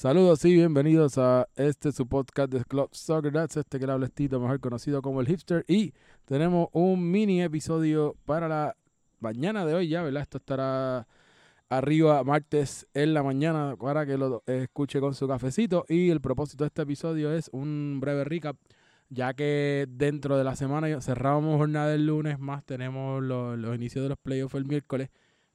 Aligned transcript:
Saludos 0.00 0.42
y 0.46 0.54
bienvenidos 0.54 1.18
a 1.18 1.46
este 1.56 1.92
su 1.92 2.08
podcast 2.08 2.50
de 2.50 2.64
Club 2.64 2.88
Soccer 2.90 3.30
That's, 3.30 3.58
este 3.58 3.78
que 3.78 3.84
habla 3.84 4.08
Tito, 4.08 4.40
mejor 4.40 4.58
conocido 4.58 5.02
como 5.02 5.20
el 5.20 5.26
hipster. 5.26 5.62
Y 5.68 5.92
tenemos 6.24 6.68
un 6.72 7.10
mini 7.10 7.42
episodio 7.42 8.16
para 8.24 8.48
la 8.48 8.76
mañana 9.18 9.66
de 9.66 9.74
hoy 9.74 9.88
ya, 9.88 10.02
¿verdad? 10.02 10.22
Esto 10.22 10.38
estará 10.38 11.06
arriba 11.68 12.24
martes 12.24 12.86
en 12.94 13.12
la 13.12 13.22
mañana 13.22 13.76
para 13.76 14.06
que 14.06 14.16
lo 14.16 14.42
escuche 14.46 15.00
con 15.00 15.12
su 15.12 15.28
cafecito. 15.28 15.84
Y 15.86 16.08
el 16.08 16.22
propósito 16.22 16.64
de 16.64 16.68
este 16.68 16.80
episodio 16.80 17.30
es 17.34 17.50
un 17.52 17.98
breve 18.00 18.24
recap, 18.24 18.56
ya 19.10 19.34
que 19.34 19.84
dentro 19.86 20.38
de 20.38 20.44
la 20.44 20.56
semana 20.56 20.98
cerramos 21.02 21.58
jornada 21.58 21.92
el 21.92 22.06
lunes, 22.06 22.38
más 22.38 22.64
tenemos 22.64 23.22
los 23.22 23.76
inicios 23.76 24.02
de 24.02 24.08
los 24.08 24.18
playoffs 24.18 24.54
el 24.54 24.64
miércoles 24.64 25.10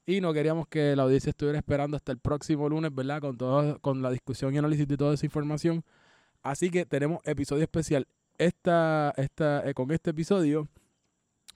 y 0.06 0.20
no 0.20 0.32
queríamos 0.32 0.68
que 0.68 0.94
la 0.94 1.02
audiencia 1.02 1.30
estuviera 1.30 1.58
esperando 1.58 1.96
hasta 1.96 2.12
el 2.12 2.18
próximo 2.18 2.68
lunes, 2.68 2.94
¿verdad? 2.94 3.20
Con 3.20 3.36
todo, 3.36 3.80
con 3.80 4.02
la 4.02 4.10
discusión 4.10 4.54
y 4.54 4.58
análisis 4.58 4.86
de 4.86 4.96
toda 4.96 5.14
esa 5.14 5.26
información. 5.26 5.84
Así 6.42 6.70
que 6.70 6.86
tenemos 6.86 7.20
episodio 7.24 7.64
especial 7.64 8.06
esta, 8.38 9.12
esta, 9.16 9.68
eh, 9.68 9.74
con 9.74 9.90
este 9.90 10.10
episodio. 10.10 10.68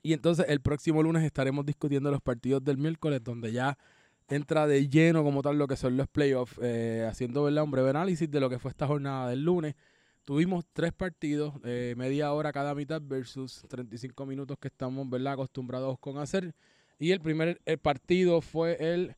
Y 0.02 0.14
entonces 0.14 0.46
el 0.48 0.60
próximo 0.60 1.02
lunes 1.02 1.22
estaremos 1.22 1.64
discutiendo 1.64 2.10
los 2.10 2.20
partidos 2.20 2.64
del 2.64 2.76
miércoles, 2.76 3.22
donde 3.22 3.52
ya 3.52 3.78
entra 4.28 4.66
de 4.66 4.88
lleno 4.88 5.22
como 5.22 5.42
tal 5.42 5.56
lo 5.58 5.68
que 5.68 5.76
son 5.76 5.96
los 5.96 6.08
playoffs, 6.08 6.58
eh, 6.60 7.06
haciendo 7.08 7.44
¿verdad? 7.44 7.64
un 7.64 7.70
breve 7.70 7.90
análisis 7.90 8.28
de 8.28 8.40
lo 8.40 8.50
que 8.50 8.58
fue 8.58 8.72
esta 8.72 8.88
jornada 8.88 9.28
del 9.30 9.44
lunes. 9.44 9.76
Tuvimos 10.24 10.64
tres 10.72 10.92
partidos, 10.92 11.54
eh, 11.64 11.94
media 11.96 12.32
hora 12.32 12.52
cada 12.52 12.74
mitad 12.74 13.00
versus 13.04 13.62
35 13.68 14.26
minutos 14.26 14.58
que 14.58 14.68
estamos 14.68 15.08
¿verdad? 15.08 15.34
acostumbrados 15.34 15.98
con 16.00 16.18
hacer. 16.18 16.54
Y 17.00 17.10
el 17.10 17.20
primer 17.20 17.60
partido 17.82 18.40
fue 18.42 18.76
el 18.78 19.14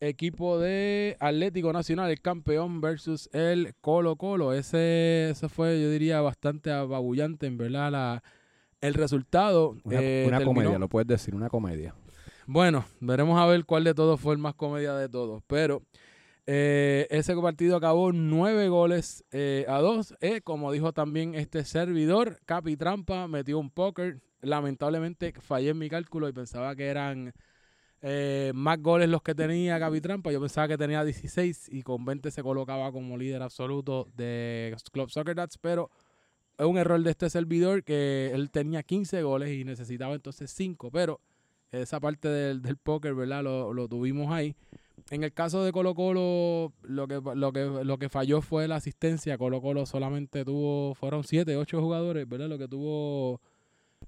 equipo 0.00 0.58
de 0.58 1.16
Atlético 1.20 1.72
Nacional, 1.72 2.10
el 2.10 2.20
campeón 2.20 2.80
versus 2.80 3.30
el 3.32 3.74
Colo 3.80 4.16
Colo. 4.16 4.52
Ese, 4.52 5.30
ese 5.30 5.48
fue, 5.48 5.80
yo 5.80 5.90
diría, 5.90 6.20
bastante 6.20 6.70
ababullante, 6.70 7.46
en 7.46 7.56
verdad, 7.56 7.92
la, 7.92 8.22
el 8.80 8.94
resultado. 8.94 9.76
Una, 9.84 10.00
eh, 10.00 10.24
una 10.26 10.42
comedia, 10.44 10.78
lo 10.78 10.88
puedes 10.88 11.06
decir, 11.06 11.34
una 11.34 11.48
comedia. 11.48 11.94
Bueno, 12.46 12.84
veremos 12.98 13.40
a 13.40 13.46
ver 13.46 13.64
cuál 13.64 13.84
de 13.84 13.94
todos 13.94 14.20
fue 14.20 14.34
el 14.34 14.40
más 14.40 14.54
comedia 14.54 14.94
de 14.94 15.08
todos. 15.08 15.42
Pero 15.46 15.82
eh, 16.46 17.06
ese 17.10 17.36
partido 17.36 17.76
acabó 17.76 18.12
nueve 18.12 18.68
goles 18.68 19.24
eh, 19.30 19.64
a 19.68 19.78
dos. 19.78 20.14
Eh, 20.20 20.40
como 20.42 20.72
dijo 20.72 20.92
también 20.92 21.34
este 21.34 21.64
servidor, 21.64 22.40
Capi 22.46 22.76
Trampa 22.76 23.28
metió 23.28 23.58
un 23.58 23.70
póker. 23.70 24.20
Lamentablemente 24.42 25.32
fallé 25.40 25.70
en 25.70 25.78
mi 25.78 25.88
cálculo 25.90 26.28
y 26.28 26.32
pensaba 26.32 26.74
que 26.74 26.86
eran 26.86 27.34
eh, 28.02 28.52
más 28.54 28.80
goles 28.80 29.08
los 29.08 29.22
que 29.22 29.34
tenía 29.34 29.78
Capi 29.78 30.00
Trampa. 30.00 30.32
Yo 30.32 30.40
pensaba 30.40 30.68
que 30.68 30.78
tenía 30.78 31.04
16 31.04 31.68
y 31.70 31.82
con 31.82 32.04
20 32.04 32.30
se 32.30 32.42
colocaba 32.42 32.90
como 32.90 33.16
líder 33.16 33.42
absoluto 33.42 34.08
de 34.16 34.74
Club 34.92 35.10
Soccer 35.10 35.34
Dats. 35.34 35.58
Pero 35.58 35.90
es 36.58 36.66
un 36.66 36.78
error 36.78 37.02
de 37.02 37.10
este 37.10 37.28
servidor 37.30 37.84
que 37.84 38.32
él 38.32 38.50
tenía 38.50 38.82
15 38.82 39.22
goles 39.22 39.50
y 39.50 39.64
necesitaba 39.64 40.14
entonces 40.14 40.50
5. 40.50 40.90
Pero 40.90 41.20
esa 41.70 42.00
parte 42.00 42.28
del, 42.28 42.62
del 42.62 42.76
póker, 42.76 43.14
¿verdad? 43.14 43.44
Lo, 43.44 43.72
lo 43.72 43.88
tuvimos 43.88 44.32
ahí. 44.32 44.56
En 45.10 45.24
el 45.24 45.32
caso 45.32 45.64
de 45.64 45.72
Colo 45.72 45.94
Colo, 45.94 46.72
lo 46.82 47.08
que, 47.08 47.20
lo 47.34 47.52
que, 47.52 47.64
lo 47.84 47.98
que 47.98 48.08
falló 48.08 48.42
fue 48.42 48.68
la 48.68 48.76
asistencia. 48.76 49.38
Colo 49.38 49.60
Colo 49.60 49.86
solamente 49.86 50.44
tuvo, 50.44 50.94
fueron 50.94 51.24
7, 51.24 51.56
8 51.56 51.80
jugadores, 51.80 52.28
¿verdad? 52.28 52.48
Lo 52.48 52.58
que 52.58 52.68
tuvo 52.68 53.40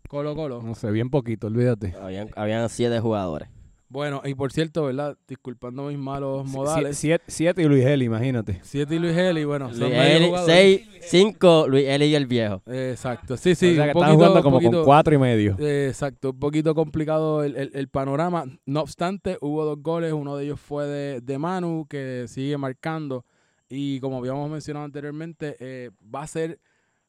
Colo 0.08 0.34
Colo. 0.34 0.62
No 0.62 0.74
sé, 0.74 0.90
bien 0.90 1.10
poquito, 1.10 1.46
olvídate. 1.46 1.94
Habían, 2.00 2.28
habían 2.36 2.68
siete 2.68 3.00
jugadores. 3.00 3.48
Bueno, 3.88 4.22
y 4.24 4.34
por 4.34 4.52
cierto, 4.52 4.84
¿verdad? 4.86 5.18
Disculpando 5.28 5.88
mis 5.88 5.98
malos 5.98 6.46
modales. 6.46 6.96
Siete, 6.96 7.24
siete 7.28 7.62
y 7.62 7.66
Luis 7.66 7.84
Eli, 7.84 8.06
imagínate. 8.06 8.58
7 8.62 8.94
y 8.94 8.98
Luis 8.98 9.14
Eli, 9.14 9.44
bueno, 9.44 9.68
son 9.68 9.80
Luis 9.80 9.92
medio 9.92 10.16
Eli, 10.16 10.26
jugadores. 10.28 10.54
seis, 10.56 10.88
cinco, 11.08 11.66
Luis 11.68 11.86
Eli 11.88 12.06
y 12.06 12.14
el 12.14 12.26
viejo. 12.26 12.62
Exacto, 12.66 13.36
sí, 13.36 13.54
sí. 13.54 13.72
o 13.72 13.74
sea 13.76 13.84
que 13.92 13.98
un 13.98 14.02
están 14.04 14.10
poquito- 14.10 14.14
jugando 14.16 14.42
como 14.42 14.56
poquito- 14.56 14.76
con 14.78 14.84
cuatro 14.84 15.14
y 15.14 15.18
medio. 15.18 15.56
Eh, 15.58 15.86
Exacto, 15.88 16.30
un 16.30 16.38
poquito 16.38 16.74
complicado 16.74 17.42
el, 17.44 17.56
el- 17.56 17.70
el 17.74 17.88
panorama. 17.88 18.44
No 18.66 18.80
obstante, 18.80 19.38
hubo 19.40 19.64
dos 19.64 19.78
goles. 19.82 20.12
Uno 20.12 20.36
de 20.36 20.44
ellos 20.44 20.60
fue 20.60 20.86
de, 20.86 21.20
de 21.20 21.38
Manu, 21.38 21.86
que 21.88 22.24
sigue 22.28 22.56
marcando. 22.58 23.24
Y 23.68 24.00
como 24.00 24.18
habíamos 24.18 24.50
mencionado 24.50 24.84
anteriormente, 24.84 25.56
eh, 25.60 25.90
va 26.14 26.22
a 26.22 26.26
ser 26.26 26.58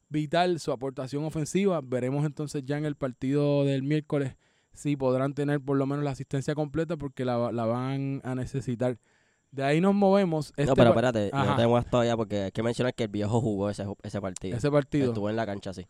vital 0.08 0.60
su 0.60 0.72
aportación 0.72 1.24
ofensiva. 1.24 1.80
Veremos 1.82 2.24
entonces 2.24 2.62
ya 2.64 2.78
en 2.78 2.84
el 2.84 2.94
partido 2.96 3.64
del 3.64 3.82
miércoles 3.82 4.36
si 4.72 4.96
podrán 4.96 5.34
tener 5.34 5.60
por 5.60 5.76
lo 5.76 5.86
menos 5.86 6.04
la 6.04 6.10
asistencia 6.10 6.54
completa 6.54 6.96
porque 6.96 7.24
la, 7.24 7.52
la 7.52 7.64
van 7.64 8.20
a 8.24 8.34
necesitar. 8.34 8.98
De 9.54 9.62
ahí 9.62 9.80
nos 9.80 9.94
movemos. 9.94 10.52
no, 10.56 10.62
Este 10.64 10.74
pero 10.74 10.90
espérate, 10.90 11.30
Ajá. 11.32 11.52
no 11.52 11.56
tengo 11.56 11.78
esto 11.78 11.90
todavía 11.92 12.16
porque 12.16 12.42
hay 12.44 12.50
que 12.52 12.62
mencionar 12.62 12.92
que 12.94 13.04
el 13.04 13.08
viejo 13.10 13.40
jugó 13.40 13.70
ese, 13.70 13.84
ese 14.02 14.20
partido. 14.20 14.56
ese 14.56 14.70
partido. 14.70 15.08
Estuvo 15.08 15.30
en 15.30 15.36
la 15.36 15.46
cancha 15.46 15.70
así. 15.70 15.86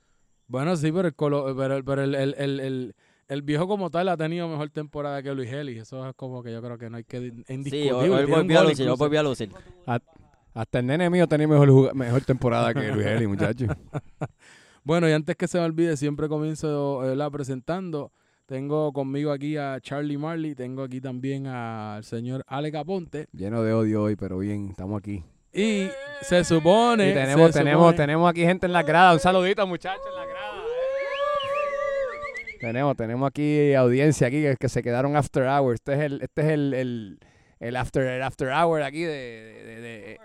Bueno, 0.46 0.76
sí, 0.76 0.92
pero 0.92 1.08
el, 1.08 1.14
colo- 1.16 1.54
pero, 1.56 1.82
pero 1.84 2.02
el, 2.02 2.14
el, 2.14 2.34
el, 2.38 2.60
el- 2.60 2.94
el 3.26 3.40
viejo 3.40 3.66
como 3.66 3.88
tal 3.88 4.10
ha 4.10 4.18
tenido 4.18 4.46
mejor 4.48 4.68
temporada 4.68 5.22
que 5.22 5.32
Luis 5.34 5.50
Eli. 5.50 5.78
Eso 5.78 6.06
es 6.06 6.14
como 6.14 6.42
que 6.42 6.52
yo 6.52 6.60
creo 6.60 6.76
que 6.76 6.90
no 6.90 6.98
hay 6.98 7.04
que 7.04 7.20
Sí, 7.20 7.44
indiscutible. 7.54 7.92
hoy, 7.92 8.08
hoy 8.10 8.24
volvió 8.30 8.60
a 8.60 8.64
lucir, 8.64 8.86
hoy 8.86 8.96
volvió 8.98 9.20
a 9.20 9.22
lucir. 9.22 9.50
Hasta 10.52 10.78
el 10.80 10.86
nene 10.86 11.08
mío 11.08 11.26
tenía 11.26 11.48
mejor, 11.48 11.94
mejor 11.94 12.20
temporada 12.20 12.74
que 12.74 12.92
Luis 12.92 13.06
Eli, 13.06 13.26
muchachos. 13.26 13.68
Bueno, 14.86 15.08
y 15.08 15.12
antes 15.12 15.34
que 15.36 15.48
se 15.48 15.58
me 15.58 15.64
olvide, 15.64 15.96
siempre 15.96 16.28
comienzo 16.28 17.10
eh, 17.10 17.16
la 17.16 17.30
presentando. 17.30 18.12
Tengo 18.46 18.92
conmigo 18.92 19.32
aquí 19.32 19.56
a 19.56 19.78
Charlie 19.80 20.18
Marley, 20.18 20.54
tengo 20.54 20.82
aquí 20.82 21.00
también 21.00 21.46
al 21.46 22.04
señor 22.04 22.44
Ale 22.46 22.70
Caponte. 22.70 23.26
Lleno 23.32 23.62
de 23.62 23.72
odio 23.72 24.02
hoy, 24.02 24.16
pero 24.16 24.36
bien, 24.38 24.68
estamos 24.68 24.98
aquí. 24.98 25.24
Y 25.50 25.88
se 26.20 26.44
supone. 26.44 27.10
Y 27.10 27.14
tenemos, 27.14 27.52
se 27.52 27.58
tenemos, 27.60 27.80
supone- 27.92 27.96
tenemos 27.96 28.28
aquí 28.30 28.42
gente 28.42 28.66
en 28.66 28.72
la 28.74 28.82
grada. 28.82 29.14
Un 29.14 29.20
saludito, 29.20 29.66
muchachos, 29.66 30.04
en 30.10 30.14
la 30.20 30.26
grada. 30.26 30.58
¡Eh! 30.58 32.58
Tenemos, 32.60 32.94
tenemos 32.96 33.26
aquí 33.28 33.72
audiencia 33.72 34.26
aquí 34.26 34.42
que, 34.42 34.56
que 34.60 34.68
se 34.68 34.82
quedaron 34.82 35.16
after 35.16 35.44
hours. 35.44 35.76
Este 35.80 35.94
es 35.94 36.00
el, 36.00 36.20
este 36.22 36.42
es 36.42 36.48
el, 36.48 36.74
el, 36.74 37.18
el 37.60 37.76
after, 37.76 38.02
el 38.06 38.22
after 38.22 38.48
hour 38.48 38.82
aquí 38.82 39.04
de, 39.04 39.08
de- 39.08 39.64
de- 39.64 39.80
de- 39.80 40.18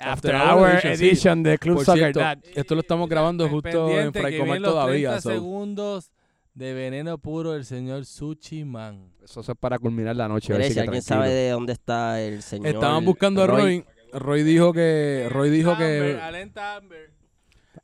After 0.00 0.34
after, 0.34 0.36
Hour 0.36 0.70
edition, 0.86 1.38
sí. 1.38 1.42
de 1.44 1.58
Club 1.58 1.76
Por 1.76 1.84
Soccer 1.86 2.02
cierto, 2.02 2.20
Dad. 2.20 2.38
esto 2.54 2.74
lo 2.74 2.80
estamos 2.82 3.08
grabando 3.08 3.48
justo 3.48 3.88
en 3.90 4.12
vienen 4.12 4.60
los 4.62 4.72
todavía. 4.72 5.08
30 5.10 5.20
so. 5.22 5.30
segundos 5.30 6.10
de 6.54 6.72
veneno 6.72 7.18
puro 7.18 7.52
del 7.52 7.64
señor 7.64 8.06
Sushi 8.06 8.64
Man. 8.64 9.12
Eso 9.22 9.40
es 9.40 9.50
para 9.58 9.78
culminar 9.78 10.14
la 10.16 10.28
noche. 10.28 10.52
a 10.52 10.56
ver 10.56 10.64
Mire, 10.64 10.74
si 10.74 10.80
alguien 10.80 11.02
tranquilo. 11.02 11.26
sabe 11.26 11.34
de 11.34 11.50
dónde 11.50 11.72
está 11.72 12.22
el 12.22 12.42
señor. 12.42 12.68
Estaban 12.68 13.04
buscando 13.04 13.42
a 13.42 13.46
Roy. 13.46 13.84
Roy 14.12 14.42
dijo 14.44 14.72
que 14.72 15.28
Roy 15.30 15.50
dijo 15.50 15.76
que. 15.76 16.18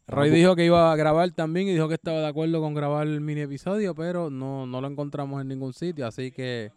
Roy 0.07 0.31
dijo 0.31 0.55
que 0.55 0.65
iba 0.65 0.93
a 0.93 0.97
grabar 0.97 1.31
también 1.33 1.69
y 1.69 1.73
dijo 1.73 1.89
que 1.89 1.95
estaba 1.95 2.21
de 2.21 2.29
acuerdo 2.29 2.61
con 2.61 2.75
grabar 2.75 3.07
el 3.07 3.21
mini 3.21 3.43
episodio, 3.43 3.95
pero 3.95 4.31
no, 4.31 4.67
no 4.67 4.81
lo 4.81 4.89
encontramos 4.89 5.41
en 5.41 5.49
ningún 5.49 5.73
sitio, 5.73 6.07
así 6.07 6.31
que... 6.31 6.73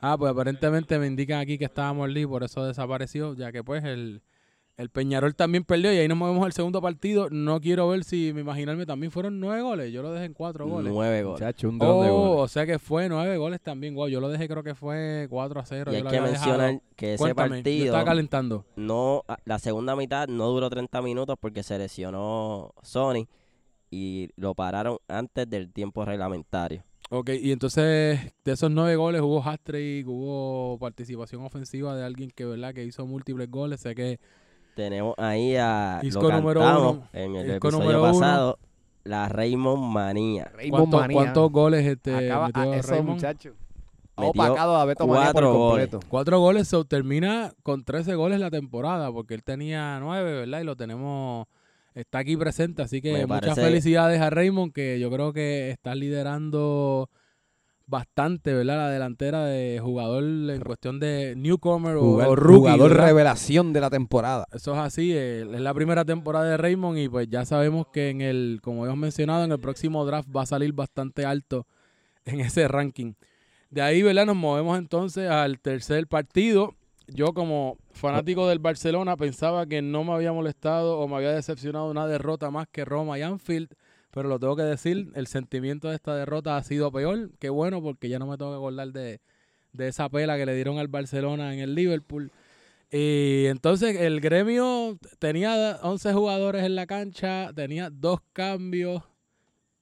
Ah, 0.00 0.16
pues 0.18 0.30
aparentemente 0.32 0.98
me 0.98 1.06
indican 1.06 1.40
aquí 1.40 1.56
que 1.58 1.64
estaba 1.64 1.92
mordido, 1.92 2.28
por 2.28 2.44
eso 2.44 2.64
desapareció, 2.64 3.34
ya 3.34 3.52
que 3.52 3.64
pues 3.64 3.84
el, 3.84 4.22
el 4.76 4.90
Peñarol 4.90 5.34
también 5.34 5.64
perdió 5.64 5.92
y 5.92 5.96
ahí 5.96 6.06
nos 6.08 6.18
movemos 6.18 6.44
al 6.44 6.52
segundo 6.52 6.82
partido. 6.82 7.28
No 7.30 7.60
quiero 7.60 7.88
ver 7.88 8.04
si 8.04 8.32
me 8.34 8.42
imaginarme 8.42 8.84
también 8.84 9.10
fueron 9.10 9.40
nueve 9.40 9.62
goles, 9.62 9.92
yo 9.92 10.02
lo 10.02 10.12
dejé 10.12 10.26
en 10.26 10.34
cuatro 10.34 10.66
goles. 10.68 10.92
Nueve 10.92 11.22
goles. 11.22 11.40
Muchacho, 11.40 11.68
un 11.70 11.78
dron 11.78 12.02
de 12.04 12.10
Oh, 12.10 12.18
goles. 12.28 12.42
o 12.44 12.48
sea 12.48 12.66
que 12.66 12.78
fue 12.78 13.08
nueve 13.08 13.36
goles 13.38 13.60
también, 13.62 13.94
wow, 13.94 14.08
yo 14.08 14.20
lo 14.20 14.28
dejé 14.28 14.48
creo 14.48 14.62
que 14.62 14.74
fue 14.74 15.26
4 15.30 15.60
a 15.60 15.64
0. 15.64 15.90
Y 15.90 15.94
yo 15.94 15.96
hay 15.98 16.02
lo 16.04 16.10
que 16.10 16.20
mencionar 16.20 16.80
que 16.94 17.14
ese 17.14 17.22
Cuéntame, 17.22 17.48
yo 17.48 17.54
partido, 17.62 17.84
estaba 17.86 18.04
calentando. 18.04 18.64
no, 18.76 19.24
la 19.44 19.58
segunda 19.58 19.96
mitad 19.96 20.28
no 20.28 20.48
duró 20.48 20.68
30 20.68 21.00
minutos 21.02 21.36
porque 21.40 21.62
se 21.62 21.78
lesionó 21.78 22.72
Sony 22.82 23.26
y 23.90 24.28
lo 24.36 24.54
pararon 24.54 24.98
antes 25.08 25.48
del 25.48 25.72
tiempo 25.72 26.04
reglamentario. 26.04 26.84
Ok, 27.08 27.30
y 27.40 27.52
entonces 27.52 28.18
de 28.44 28.52
esos 28.52 28.68
nueve 28.70 28.96
goles 28.96 29.22
hubo 29.22 29.40
hat-trick, 29.42 30.06
hubo 30.08 30.76
participación 30.78 31.42
ofensiva 31.44 31.94
de 31.96 32.04
alguien 32.04 32.30
que, 32.30 32.44
¿verdad? 32.44 32.74
que 32.74 32.84
hizo 32.84 33.06
múltiples 33.06 33.48
goles. 33.48 33.80
Sé 33.80 33.94
que 33.94 34.18
Tenemos 34.76 35.14
ahí 35.16 35.56
a 35.56 36.00
Isco 36.02 36.24
lo 36.24 36.32
número 36.32 36.60
cantamos 36.60 36.92
uno, 36.96 37.08
en 37.14 37.34
el 37.36 37.46
Isco 37.46 37.68
episodio 37.68 37.78
número 37.78 38.02
uno. 38.02 38.12
pasado, 38.12 38.58
la 39.04 39.26
Raymond 39.30 39.82
Manía. 39.90 40.52
Raymond 40.54 40.70
¿cuántos, 40.82 41.00
Manía. 41.00 41.16
cuántos 41.16 41.50
goles 41.50 41.86
este, 41.86 42.14
Acaba, 42.26 42.46
metió 42.48 42.62
ah, 42.72 42.76
eso, 42.76 43.02
muchacho. 43.02 43.54
Metió 44.18 44.30
Opacado 44.30 44.76
a 44.76 44.84
Beto 44.84 45.06
Manía 45.06 45.32
por 45.32 45.32
cuatro 45.32 45.52
goles. 45.54 45.88
completo. 45.88 46.06
Cuatro 46.10 46.40
goles, 46.40 46.68
so, 46.68 46.84
termina 46.84 47.52
con 47.62 47.84
13 47.84 48.16
goles 48.16 48.38
la 48.38 48.50
temporada, 48.50 49.10
porque 49.10 49.32
él 49.32 49.42
tenía 49.42 49.98
nueve, 49.98 50.32
¿verdad? 50.40 50.60
Y 50.60 50.64
lo 50.64 50.76
tenemos, 50.76 51.46
está 51.94 52.18
aquí 52.18 52.36
presente, 52.36 52.82
así 52.82 53.00
que 53.00 53.14
Me 53.14 53.26
muchas 53.26 53.40
parece- 53.40 53.62
felicidades 53.62 54.20
a 54.20 54.28
Raymond, 54.28 54.74
que 54.74 55.00
yo 55.00 55.10
creo 55.10 55.32
que 55.32 55.70
está 55.70 55.94
liderando 55.94 57.08
bastante, 57.86 58.52
¿verdad? 58.52 58.76
La 58.76 58.90
delantera 58.90 59.44
de 59.44 59.78
jugador 59.80 60.24
en 60.24 60.60
cuestión 60.62 60.98
de 60.98 61.34
newcomer 61.36 61.96
o, 61.96 62.00
Jugador, 62.02 62.38
o 62.38 62.42
rookie, 62.42 62.58
jugador 62.58 62.90
¿verdad? 62.90 63.06
revelación 63.06 63.72
de 63.72 63.80
la 63.80 63.90
temporada. 63.90 64.46
Eso 64.52 64.72
es 64.72 64.78
así, 64.78 65.12
eh, 65.12 65.42
es 65.42 65.60
la 65.60 65.72
primera 65.74 66.04
temporada 66.04 66.44
de 66.46 66.56
Raymond 66.56 66.98
y 66.98 67.08
pues 67.08 67.28
ya 67.28 67.44
sabemos 67.44 67.86
que 67.92 68.10
en 68.10 68.20
el, 68.20 68.60
como 68.62 68.84
hemos 68.84 68.98
mencionado, 68.98 69.44
en 69.44 69.52
el 69.52 69.60
próximo 69.60 70.04
draft 70.04 70.28
va 70.34 70.42
a 70.42 70.46
salir 70.46 70.72
bastante 70.72 71.24
alto 71.24 71.66
en 72.24 72.40
ese 72.40 72.66
ranking. 72.68 73.14
De 73.70 73.82
ahí, 73.82 74.02
¿verdad? 74.02 74.26
Nos 74.26 74.36
movemos 74.36 74.78
entonces 74.78 75.30
al 75.30 75.60
tercer 75.60 76.06
partido, 76.06 76.74
yo 77.08 77.32
como 77.34 77.78
fanático 77.92 78.48
del 78.48 78.58
Barcelona 78.58 79.16
pensaba 79.16 79.66
que 79.66 79.80
no 79.82 80.02
me 80.02 80.12
había 80.12 80.32
molestado 80.32 80.98
o 80.98 81.08
me 81.08 81.16
había 81.16 81.32
decepcionado 81.32 81.90
una 81.90 82.06
derrota 82.06 82.50
más 82.50 82.66
que 82.68 82.84
Roma 82.84 83.18
y 83.18 83.22
Anfield, 83.22 83.68
pero 84.16 84.30
lo 84.30 84.40
tengo 84.40 84.56
que 84.56 84.62
decir, 84.62 85.10
el 85.14 85.26
sentimiento 85.26 85.90
de 85.90 85.94
esta 85.94 86.16
derrota 86.16 86.56
ha 86.56 86.62
sido 86.62 86.90
peor. 86.90 87.32
Qué 87.38 87.50
bueno, 87.50 87.82
porque 87.82 88.08
ya 88.08 88.18
no 88.18 88.26
me 88.26 88.38
tengo 88.38 88.52
que 88.52 88.56
acordar 88.56 88.90
de, 88.90 89.20
de 89.74 89.88
esa 89.88 90.08
pela 90.08 90.38
que 90.38 90.46
le 90.46 90.54
dieron 90.54 90.78
al 90.78 90.88
Barcelona 90.88 91.52
en 91.52 91.60
el 91.60 91.74
Liverpool. 91.74 92.32
Y 92.90 93.44
entonces 93.44 93.94
el 94.00 94.22
gremio 94.22 94.98
tenía 95.18 95.80
11 95.82 96.14
jugadores 96.14 96.64
en 96.64 96.76
la 96.76 96.86
cancha, 96.86 97.52
tenía 97.54 97.90
dos 97.90 98.20
cambios, 98.32 99.02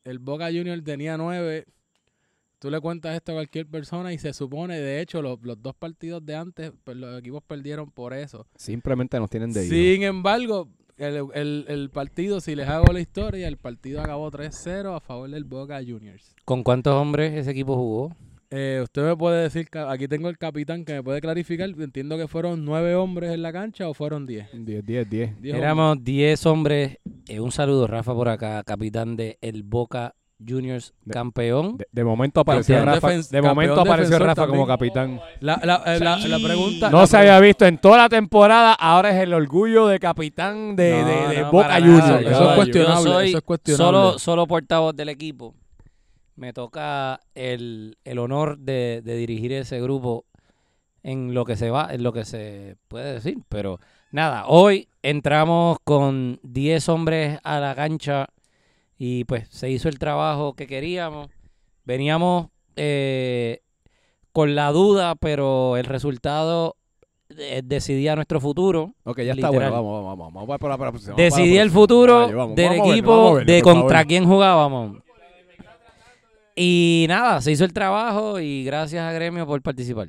el 0.02 0.18
Boca 0.18 0.46
Junior 0.46 0.82
tenía 0.82 1.16
nueve. 1.16 1.66
Tú 2.58 2.72
le 2.72 2.80
cuentas 2.80 3.14
esto 3.14 3.30
a 3.30 3.34
cualquier 3.36 3.68
persona 3.68 4.12
y 4.12 4.18
se 4.18 4.32
supone, 4.32 4.80
de 4.80 5.00
hecho, 5.00 5.22
los, 5.22 5.40
los 5.42 5.62
dos 5.62 5.76
partidos 5.76 6.26
de 6.26 6.34
antes, 6.34 6.72
pues 6.82 6.96
los 6.96 7.16
equipos 7.20 7.44
perdieron 7.46 7.88
por 7.88 8.12
eso. 8.12 8.48
Simplemente 8.56 9.16
nos 9.20 9.30
tienen 9.30 9.52
de 9.52 9.68
Sin 9.68 10.02
embargo, 10.02 10.68
el, 10.96 11.24
el- 11.34 11.64
el 11.68 11.90
partido, 11.90 12.40
si 12.40 12.54
les 12.54 12.68
hago 12.68 12.92
la 12.92 13.00
historia, 13.00 13.48
el 13.48 13.56
partido 13.56 14.00
acabó 14.00 14.30
3-0 14.30 14.94
a 14.96 15.00
favor 15.00 15.30
del 15.30 15.44
Boca 15.44 15.80
Juniors. 15.86 16.34
¿Con 16.44 16.62
cuántos 16.62 16.94
hombres 16.94 17.32
ese 17.34 17.50
equipo 17.50 17.74
jugó? 17.76 18.14
Eh, 18.50 18.80
usted 18.84 19.02
me 19.02 19.16
puede 19.16 19.42
decir, 19.42 19.66
aquí 19.88 20.06
tengo 20.06 20.28
el 20.28 20.38
capitán 20.38 20.84
que 20.84 20.92
me 20.92 21.02
puede 21.02 21.20
clarificar, 21.20 21.70
entiendo 21.70 22.16
que 22.16 22.28
fueron 22.28 22.64
nueve 22.64 22.94
hombres 22.94 23.32
en 23.32 23.42
la 23.42 23.52
cancha 23.52 23.88
o 23.88 23.94
fueron 23.94 24.26
diez. 24.26 24.46
10, 24.52 24.84
10, 24.86 25.10
10. 25.10 25.10
Diez 25.10 25.30
hombres. 25.34 25.54
Éramos 25.54 26.04
10 26.04 26.46
hombres. 26.46 26.98
Eh, 27.26 27.40
un 27.40 27.50
saludo, 27.50 27.88
Rafa, 27.88 28.14
por 28.14 28.28
acá, 28.28 28.62
capitán 28.62 29.16
de 29.16 29.38
el 29.40 29.64
Boca 29.64 30.14
Juniors, 30.46 30.92
De- 31.04 31.12
campeón. 31.14 31.76
De, 31.78 31.86
de 31.90 32.04
momento 32.04 32.40
apareció 32.40 32.76
Campeón 32.76 32.94
Rafa, 33.00 33.28
de 33.30 33.42
momento 33.42 33.80
apareció 33.80 34.18
Rafa 34.18 34.46
como 34.46 34.66
capitán. 34.66 35.20
La, 35.40 35.60
la, 35.64 35.82
eh, 35.86 36.00
la- 36.00 36.18
la 36.18 36.38
pregunta... 36.38 36.90
No 36.90 37.00
la 37.00 37.06
se 37.06 37.16
había 37.16 37.38
visto 37.40 37.64
en 37.66 37.78
toda 37.78 37.98
la 37.98 38.08
temporada, 38.08 38.72
ahora 38.74 39.10
es 39.10 39.22
el 39.22 39.32
orgullo 39.34 39.86
de 39.86 39.98
capitán 39.98 40.76
de, 40.76 40.90
No, 41.02 41.06
de- 41.08 41.34
de 41.36 41.42
no, 41.42 41.50
Boca 41.52 41.74
Juniors. 41.80 42.06
nada. 42.06 42.20
Eso 42.20 42.50
es 42.50 42.56
cuestionable, 42.56 43.28
eso 43.28 43.38
es 43.38 43.44
cuestionable. 43.44 43.84
Solo, 43.98 44.18
solo 44.18 44.46
portavoz 44.46 44.94
del 44.94 45.08
equipo. 45.08 45.54
Me 46.36 46.52
toca 46.52 47.20
el, 47.34 47.96
el 48.04 48.18
honor 48.18 48.58
de, 48.58 49.02
de 49.04 49.16
dirigir 49.16 49.52
ese 49.52 49.80
grupo 49.80 50.24
en 51.02 51.32
lo 51.34 51.44
que 51.44 51.54
se 51.56 51.70
va, 51.70 51.88
en 51.92 52.02
lo 52.02 52.12
que 52.12 52.24
se 52.24 52.76
puede 52.88 53.12
decir. 53.14 53.36
Pero 53.48 53.78
nada, 54.10 54.44
hoy 54.48 54.88
entramos 55.02 55.76
con 55.84 56.40
10 56.42 56.88
hombres 56.88 57.38
a 57.44 57.60
la 57.60 57.74
cancha 57.74 58.26
y 58.98 59.24
pues 59.24 59.48
se 59.48 59.70
hizo 59.70 59.88
el 59.88 59.98
trabajo 59.98 60.54
que 60.54 60.66
queríamos. 60.66 61.28
Veníamos 61.84 62.48
eh, 62.76 63.60
con 64.32 64.54
la 64.54 64.70
duda, 64.72 65.14
pero 65.16 65.76
el 65.76 65.84
resultado 65.84 66.76
eh, 67.36 67.62
decidía 67.64 68.14
nuestro 68.16 68.40
futuro. 68.40 68.94
Ok, 69.04 69.18
ya 69.22 69.32
está 69.32 69.48
Literal. 69.48 69.70
bueno, 69.70 69.72
vamos, 69.72 70.04
vamos, 70.04 70.18
vamos. 70.18 70.34
vamos 70.34 70.48
para, 70.58 70.76
para, 70.76 70.92
para, 70.92 70.98
para, 71.04 71.14
Decidí 71.16 71.50
para, 71.52 71.62
el 71.62 71.70
futuro 71.70 72.28
vamos, 72.28 72.56
del 72.56 72.68
vamos 72.68 72.78
a 72.78 72.82
verlo, 72.82 72.92
equipo 72.92 73.34
verlo, 73.34 73.52
de 73.52 73.62
contra 73.62 73.88
favor. 73.98 74.06
quién 74.06 74.24
jugábamos. 74.26 74.96
Y 76.56 77.06
nada, 77.08 77.40
se 77.40 77.50
hizo 77.52 77.64
el 77.64 77.72
trabajo 77.72 78.38
y 78.38 78.64
gracias 78.64 79.02
a 79.04 79.12
Gremio 79.12 79.46
por 79.46 79.60
participar. 79.62 80.08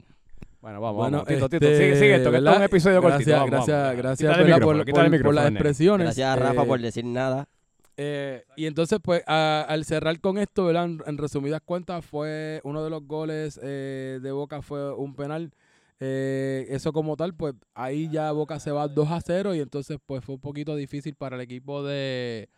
Bueno, 0.62 0.80
vamos, 0.82 0.98
Bueno, 0.98 1.18
vamos. 1.18 1.28
Tito, 1.28 1.50
Tito, 1.50 1.66
este, 1.66 1.78
sigue, 1.84 1.96
sigue 1.96 2.16
esto, 2.16 2.32
que 2.32 2.38
esto 2.38 2.50
es 2.52 2.58
un 2.58 2.64
episodio 2.64 3.02
gracias, 3.02 3.18
cortito. 3.18 3.32
Vamos, 3.38 3.50
gracias, 3.52 3.78
vamos. 3.78 3.98
gracias 3.98 4.60
por, 4.60 4.86
por- 4.86 5.22
por 5.24 5.34
las 5.34 5.50
expresiones. 5.52 6.06
Gracias 6.06 6.28
a 6.28 6.36
Rafa 6.36 6.64
Eh, 6.64 6.66
por 6.66 6.80
decir 6.82 7.06
nada. 7.06 7.48
Eh, 7.98 8.44
y 8.56 8.66
entonces, 8.66 9.00
pues, 9.02 9.24
al 9.28 9.86
cerrar 9.86 10.20
con 10.20 10.38
esto, 10.38 10.66
¿verdad? 10.66 10.90
En, 11.06 11.18
resumidas 11.18 11.62
cuentas, 11.64 12.06
fue 12.06 12.60
uno 12.64 12.84
de 12.84 12.90
los 12.90 13.06
goles 13.08 13.60
eh, 13.64 14.20
de 14.22 14.32
Boca 14.32 14.62
fue 14.62 14.94
un 14.94 15.16
penal. 15.16 15.52
Eh, 16.02 16.66
eso 16.70 16.92
como 16.92 17.16
tal, 17.16 17.34
pues 17.34 17.54
ahí 17.74 18.10
ya 18.10 18.32
Boca 18.34 18.60
se 18.60 18.72
va 18.72 18.88
2 18.90 19.10
a 19.12 19.22
0 19.22 19.56
y 19.56 19.62
entonces 19.62 19.98
pues 20.06 20.24
fue 20.26 20.36
un 20.36 20.42
poquito 20.42 20.76
difícil 20.76 21.16
para 21.16 21.38
el 21.38 21.42
equipo 21.42 21.84
de 21.84 22.50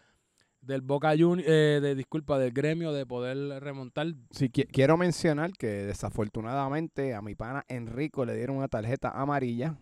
del 0.60 0.82
Boca 0.82 1.12
Juniors, 1.18 1.48
de 1.48 1.96
disculpa, 1.96 2.40
del 2.40 2.52
gremio 2.52 2.92
de 2.92 3.06
poder 3.06 3.38
remontar. 3.64 4.08
Sí, 4.32 4.50
qui- 4.50 4.68
quiero 4.70 4.98
mencionar 4.98 5.52
que 5.54 5.68
desafortunadamente 5.68 7.14
a 7.14 7.22
mi 7.22 7.36
pana 7.36 7.64
Enrico 7.70 8.26
le 8.26 8.36
dieron 8.36 8.58
una 8.58 8.68
tarjeta 8.68 9.12
amarilla. 9.12 9.78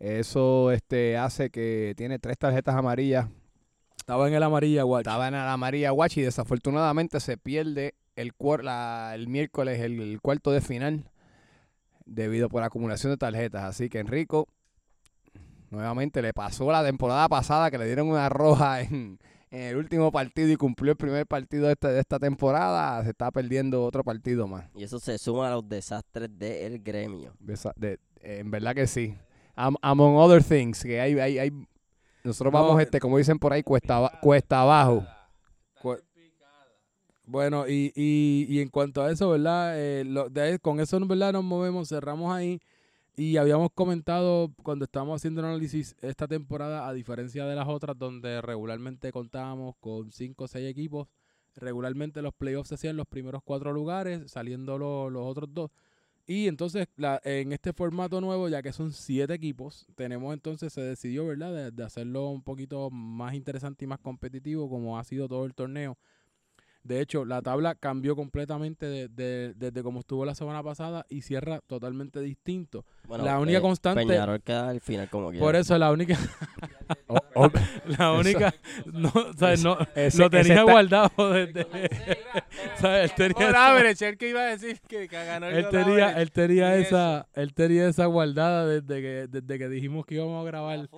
Eso 0.00 0.72
este, 0.72 1.16
hace 1.18 1.50
que 1.50 1.94
tiene 1.96 2.18
tres 2.18 2.36
tarjetas 2.38 2.74
amarillas. 2.74 3.28
Estaba 4.04 4.28
en 4.28 4.34
el 4.34 4.42
amarilla, 4.42 4.84
watch. 4.84 5.06
Estaba 5.06 5.28
en 5.28 5.32
la 5.32 5.50
amarilla 5.50 5.90
watch 5.94 6.18
y 6.18 6.22
desafortunadamente 6.22 7.20
se 7.20 7.38
pierde 7.38 7.94
el, 8.16 8.32
la- 8.62 9.12
el 9.14 9.28
miércoles 9.28 9.80
el, 9.80 9.98
el 9.98 10.20
cuarto 10.20 10.50
de 10.52 10.60
final 10.60 11.10
debido 12.04 12.50
por 12.50 12.62
acumulación 12.62 13.12
de 13.12 13.16
tarjetas. 13.16 13.64
Así 13.64 13.88
que 13.88 14.00
Enrico 14.00 14.46
nuevamente 15.70 16.20
le 16.20 16.34
pasó 16.34 16.70
la 16.70 16.84
temporada 16.84 17.28
pasada 17.30 17.70
que 17.70 17.78
le 17.78 17.86
dieron 17.86 18.08
una 18.08 18.28
roja 18.28 18.80
en, 18.82 19.18
en 19.50 19.60
el 19.62 19.76
último 19.76 20.12
partido 20.12 20.50
y 20.50 20.56
cumplió 20.56 20.92
el 20.92 20.98
primer 20.98 21.26
partido 21.26 21.66
de 21.66 21.72
esta, 21.72 21.88
de 21.88 22.00
esta 22.00 22.18
temporada. 22.18 23.02
Se 23.04 23.08
está 23.10 23.30
perdiendo 23.30 23.82
otro 23.84 24.04
partido 24.04 24.46
más. 24.46 24.66
Y 24.74 24.84
eso 24.84 25.00
se 25.00 25.16
suma 25.16 25.48
a 25.48 25.52
los 25.52 25.66
desastres 25.66 26.28
del 26.38 26.80
gremio. 26.82 27.32
De 27.40 27.54
esa- 27.54 27.72
de- 27.76 27.98
en 28.20 28.50
verdad 28.50 28.74
que 28.74 28.86
sí. 28.86 29.14
Am- 29.56 29.76
among 29.80 30.16
other 30.16 30.44
things, 30.44 30.82
que 30.82 31.00
hay, 31.00 31.18
hay, 31.18 31.38
hay 31.38 31.50
nosotros 32.24 32.52
No, 32.52 32.62
vamos, 32.62 32.82
este, 32.82 32.98
como 33.00 33.18
dicen 33.18 33.38
por 33.38 33.52
ahí, 33.52 33.62
cuesta, 33.62 34.10
cuesta 34.20 34.62
abajo. 34.62 35.06
Cu- 35.80 35.98
Bueno, 37.26 37.66
y, 37.68 37.92
y, 37.94 38.46
y 38.48 38.60
en 38.60 38.68
cuanto 38.68 39.02
a 39.02 39.10
eso, 39.10 39.30
¿verdad? 39.30 39.78
Eh, 39.78 40.04
lo- 40.04 40.28
de 40.28 40.58
con 40.58 40.78
eso, 40.80 40.98
¿verdad? 41.06 41.32
Nos 41.32 41.44
movemos, 41.44 41.88
cerramos 41.88 42.34
ahí. 42.34 42.60
Y 43.16 43.36
habíamos 43.36 43.70
comentado 43.72 44.50
cuando 44.62 44.84
estábamos 44.86 45.20
haciendo 45.20 45.40
el 45.40 45.46
análisis 45.46 45.94
esta 46.02 46.26
temporada, 46.26 46.88
a 46.88 46.92
diferencia 46.92 47.46
de 47.46 47.54
las 47.54 47.68
otras, 47.68 47.96
donde 47.96 48.40
regularmente 48.42 49.12
contábamos 49.12 49.76
con 49.80 50.10
cinco 50.10 50.44
o 50.44 50.48
seis 50.48 50.68
equipos, 50.68 51.06
regularmente 51.54 52.20
los 52.22 52.34
playoffs 52.34 52.70
se 52.70 52.74
hacían 52.74 52.96
los 52.96 53.06
primeros 53.06 53.40
cuatro 53.44 53.72
lugares, 53.72 54.30
saliendo 54.30 54.76
lo- 54.78 55.08
los 55.10 55.24
otros 55.24 55.48
dos. 55.54 55.70
Y 56.26 56.48
entonces, 56.48 56.88
la, 56.96 57.20
en 57.24 57.52
este 57.52 57.72
formato 57.74 58.20
nuevo, 58.20 58.48
ya 58.48 58.62
que 58.62 58.72
son 58.72 58.92
siete 58.92 59.34
equipos, 59.34 59.86
tenemos 59.94 60.32
entonces, 60.32 60.72
se 60.72 60.80
decidió, 60.80 61.26
¿verdad?, 61.26 61.52
de, 61.54 61.70
de 61.70 61.84
hacerlo 61.84 62.30
un 62.30 62.42
poquito 62.42 62.90
más 62.90 63.34
interesante 63.34 63.84
y 63.84 63.88
más 63.88 63.98
competitivo, 64.00 64.68
como 64.70 64.98
ha 64.98 65.04
sido 65.04 65.28
todo 65.28 65.44
el 65.44 65.54
torneo. 65.54 65.98
De 66.84 67.00
hecho, 67.00 67.24
la 67.24 67.40
tabla 67.40 67.74
cambió 67.74 68.14
completamente 68.14 68.84
de- 68.86 69.08
de- 69.08 69.54
desde 69.54 69.82
como 69.82 70.00
estuvo 70.00 70.24
la 70.26 70.34
semana 70.34 70.62
pasada 70.62 71.06
y 71.08 71.22
cierra 71.22 71.60
totalmente 71.66 72.20
distinto. 72.20 72.84
Bueno, 73.08 73.24
La 73.24 73.38
única 73.38 73.58
eh, 73.58 73.62
constante- 73.62 74.06
Peñarol 74.06 74.42
queda 74.42 74.68
al 74.68 74.80
final 74.82 75.08
como 75.08 75.30
quiera. 75.30 75.42
Por 75.44 75.56
eso 75.56 75.76
la 75.78 75.90
única, 75.90 76.18
O- 77.06 77.16
o- 77.46 77.50
la 77.98 78.12
única, 78.12 78.54
no, 78.92 79.10
¿sabes? 79.38 79.64
no, 79.64 79.78
ese- 79.94 80.18
lo 80.18 80.26
ese 80.26 80.30
tenía 80.30 80.52
está- 80.60 80.62
guardado 80.72 81.32
desde, 81.32 81.66
¿sabes? 82.78 83.10
Él 83.10 83.16
tenía, 83.34 83.48
esa, 83.90 84.08
el 84.08 84.18
que 84.18 84.28
iba 84.28 84.40
a 84.40 84.46
decir 84.46 84.80
que, 84.86 85.08
que 85.08 85.24
ganó 85.24 85.46
él 85.48 85.66
tenía, 85.70 86.20
él 86.20 86.30
tenía 86.32 86.76
esa, 86.76 87.26
él 87.34 87.54
tenía 87.54 87.88
esa 87.88 88.04
guardada 88.06 88.66
desde 88.66 89.00
que, 89.00 89.26
desde 89.28 89.58
que 89.58 89.68
dijimos 89.70 90.04
que 90.04 90.16
íbamos 90.16 90.42
a 90.42 90.46
grabar. 90.46 90.88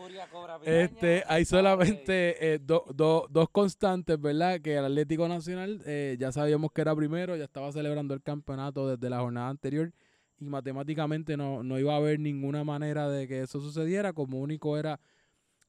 Este, 0.65 1.23
hay 1.29 1.45
solamente 1.45 2.55
eh, 2.55 2.59
do- 2.61 2.85
do- 2.95 3.27
dos 3.31 3.49
constantes, 3.51 4.21
¿verdad? 4.21 4.61
Que 4.61 4.77
el 4.77 4.85
Atlético 4.85 5.29
Nacional 5.29 5.76
eh, 5.85 6.17
ya 6.19 6.33
sabíamos 6.33 6.73
que 6.73 6.81
era 6.81 6.95
primero, 6.95 7.37
ya 7.37 7.45
estaba 7.45 7.71
celebrando 7.73 8.15
el 8.15 8.23
campeonato 8.23 8.89
desde 8.89 9.11
la 9.11 9.21
jornada 9.21 9.49
anterior 9.49 9.93
y 10.39 10.45
matemáticamente 10.47 11.37
no, 11.37 11.63
no 11.63 11.79
iba 11.79 11.95
a 11.95 11.97
haber 11.97 12.21
ninguna 12.21 12.65
manera 12.65 13.09
de 13.09 13.27
que 13.27 13.43
eso 13.43 13.61
sucediera, 13.61 14.13
como 14.13 14.41
único 14.41 14.77
era 14.79 15.01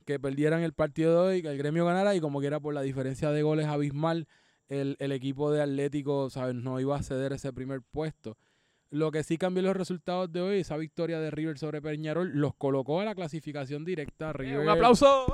que 0.05 0.19
perdieran 0.19 0.61
el 0.61 0.73
partido 0.73 1.23
de 1.23 1.29
hoy, 1.29 1.41
que 1.41 1.49
el 1.49 1.57
gremio 1.57 1.85
ganara 1.85 2.15
y 2.15 2.21
como 2.21 2.39
que 2.39 2.47
era 2.47 2.59
por 2.59 2.73
la 2.73 2.81
diferencia 2.81 3.31
de 3.31 3.43
goles 3.43 3.65
abismal, 3.67 4.27
el, 4.69 4.95
el 4.99 5.11
equipo 5.11 5.51
de 5.51 5.61
Atlético, 5.61 6.29
¿sabes? 6.29 6.55
No 6.55 6.79
iba 6.79 6.95
a 6.95 7.03
ceder 7.03 7.33
ese 7.33 7.51
primer 7.53 7.81
puesto. 7.81 8.37
Lo 8.89 9.11
que 9.11 9.23
sí 9.23 9.37
cambió 9.37 9.63
los 9.63 9.75
resultados 9.75 10.31
de 10.31 10.39
hoy, 10.41 10.59
esa 10.59 10.77
victoria 10.77 11.19
de 11.19 11.29
River 11.29 11.57
sobre 11.57 11.81
Peñarol, 11.81 12.31
los 12.33 12.55
colocó 12.55 13.01
a 13.01 13.05
la 13.05 13.15
clasificación 13.15 13.83
directa. 13.83 14.31
River, 14.31 14.59
un 14.59 14.69
aplauso. 14.69 15.25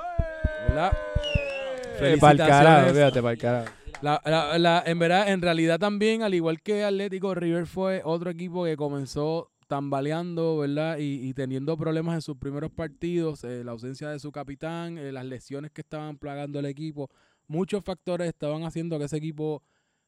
Eh, 2.00 2.18
pa'l 2.20 2.38
carajo, 2.38 2.88
Felicitaciones. 2.88 2.94
fíjate, 2.94 3.22
pa'l 3.22 3.38
carajo. 3.38 3.74
La, 4.04 4.22
la- 4.26 4.60
la- 4.60 4.84
en 4.86 5.00
verdad, 5.00 5.30
en 5.30 5.42
realidad 5.42 5.80
también, 5.80 6.24
al 6.24 6.34
igual 6.34 6.62
que 6.62 6.84
Atlético, 6.84 7.34
River 7.36 7.66
fue 7.68 8.02
otro 8.04 8.30
equipo 8.32 8.66
que 8.66 8.76
comenzó 8.76 9.50
tambaleando, 9.68 10.58
¿verdad? 10.58 10.98
Y, 10.98 11.26
y 11.30 11.34
teniendo 11.34 11.78
problemas 11.78 12.16
en 12.16 12.22
sus 12.22 12.36
primeros 12.36 12.70
partidos, 12.70 13.46
eh, 13.46 13.64
la 13.64 13.72
ausencia 13.72 14.10
de 14.10 14.20
su 14.20 14.30
capitán, 14.34 14.98
eh, 14.98 15.14
las 15.14 15.24
lesiones 15.26 15.72
que 15.72 15.80
estaban 15.82 16.18
plagando 16.18 16.60
el 16.60 16.66
equipo, 16.66 17.10
muchos 17.48 17.82
factores 17.86 18.28
estaban 18.28 18.64
haciendo 18.64 19.00
que 19.00 19.06
ese 19.06 19.16
equipo 19.18 19.64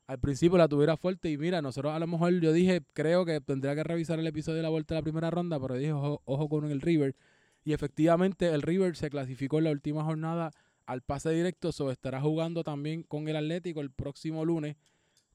al 0.08 0.20
principio 0.20 0.58
la 0.58 0.68
tuviera 0.68 0.98
fuerte 0.98 1.32
y 1.32 1.38
mira, 1.38 1.62
nosotros 1.62 1.94
a 1.94 2.00
lo 2.00 2.08
mejor 2.08 2.34
yo 2.42 2.52
dije, 2.54 2.82
creo 2.94 3.25
que 3.25 3.40
tendría 3.42 3.75
que 3.75 3.84
revisar 3.84 4.20
el 4.20 4.28
episodio 4.28 4.58
de 4.58 4.64
la 4.64 4.70
vuelta 4.70 4.96
de 4.96 5.02
la 5.02 5.04
primera 5.04 5.32
ronda, 5.32 5.60
pero 5.60 5.75
dije, 5.75 5.94
ojo, 5.94 6.22
ojo 6.25 6.50
con 6.50 6.70
el 6.70 6.82
River. 6.82 7.16
Y 7.64 7.74
efectivamente 7.74 8.48
el 8.54 8.62
River 8.62 8.96
se 8.96 9.10
clasificó 9.10 9.58
en 9.60 9.64
la 9.66 9.72
última 9.72 10.04
jornada 10.04 10.52
al 10.86 11.01
pase 11.01 11.32
directo, 11.32 11.72
so 11.72 11.92
estará 11.92 12.22
jugando 12.22 12.63
también 12.63 13.04
con 13.04 13.27
el 13.27 13.36
Atlético 13.36 13.82
el 13.82 13.92
próximo 13.92 14.46
lunes 14.46 14.75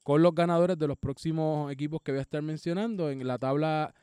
con 0.02 0.23
los 0.23 0.35
ganadores 0.35 0.78
de 0.78 0.88
los 0.88 0.99
próximos 0.99 1.71
equipos 1.71 2.00
que 2.02 2.12
voy 2.12 2.19
a 2.21 2.23
estar 2.23 2.42
mencionando. 2.42 3.11
En 3.11 3.26
la 3.26 3.38
tabla 3.38 3.95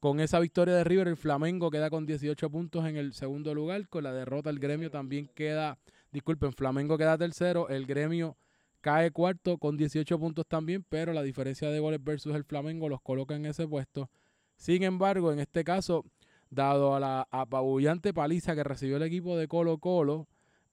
Con 0.00 0.20
esa 0.20 0.38
victoria 0.38 0.74
de 0.74 0.84
River, 0.84 1.08
el 1.08 1.16
Flamengo 1.16 1.70
queda 1.70 1.90
con 1.90 2.06
18 2.06 2.50
puntos 2.50 2.86
en 2.86 2.96
el 2.96 3.12
segundo 3.14 3.52
lugar. 3.54 3.88
Con 3.88 4.04
la 4.04 4.12
derrota, 4.12 4.50
el 4.50 4.60
gremio 4.60 4.90
también 4.90 5.28
queda, 5.34 5.78
disculpen, 6.12 6.52
Flamengo 6.52 6.96
queda 6.96 7.18
tercero, 7.18 7.68
el 7.68 7.84
gremio 7.84 8.36
cae 8.80 9.10
cuarto 9.10 9.58
con 9.58 9.76
18 9.76 10.16
puntos 10.20 10.46
también, 10.46 10.84
pero 10.88 11.12
la 11.12 11.24
diferencia 11.24 11.68
de 11.70 11.80
goles 11.80 11.98
versus 12.02 12.36
el 12.36 12.44
Flamengo 12.44 12.88
los 12.88 13.00
coloca 13.02 13.34
en 13.34 13.46
ese 13.46 13.66
puesto. 13.66 14.08
Sin 14.54 14.84
embargo, 14.84 15.32
en 15.32 15.40
este 15.40 15.64
caso, 15.64 16.04
dado 16.50 16.94
a 16.94 17.00
la 17.00 17.26
apabullante 17.30 18.14
paliza 18.14 18.54
que 18.54 18.62
recibió 18.62 18.98
el 18.98 19.02
equipo 19.02 19.36
de 19.36 19.48
Colo 19.48 19.78
Colo, 19.78 20.28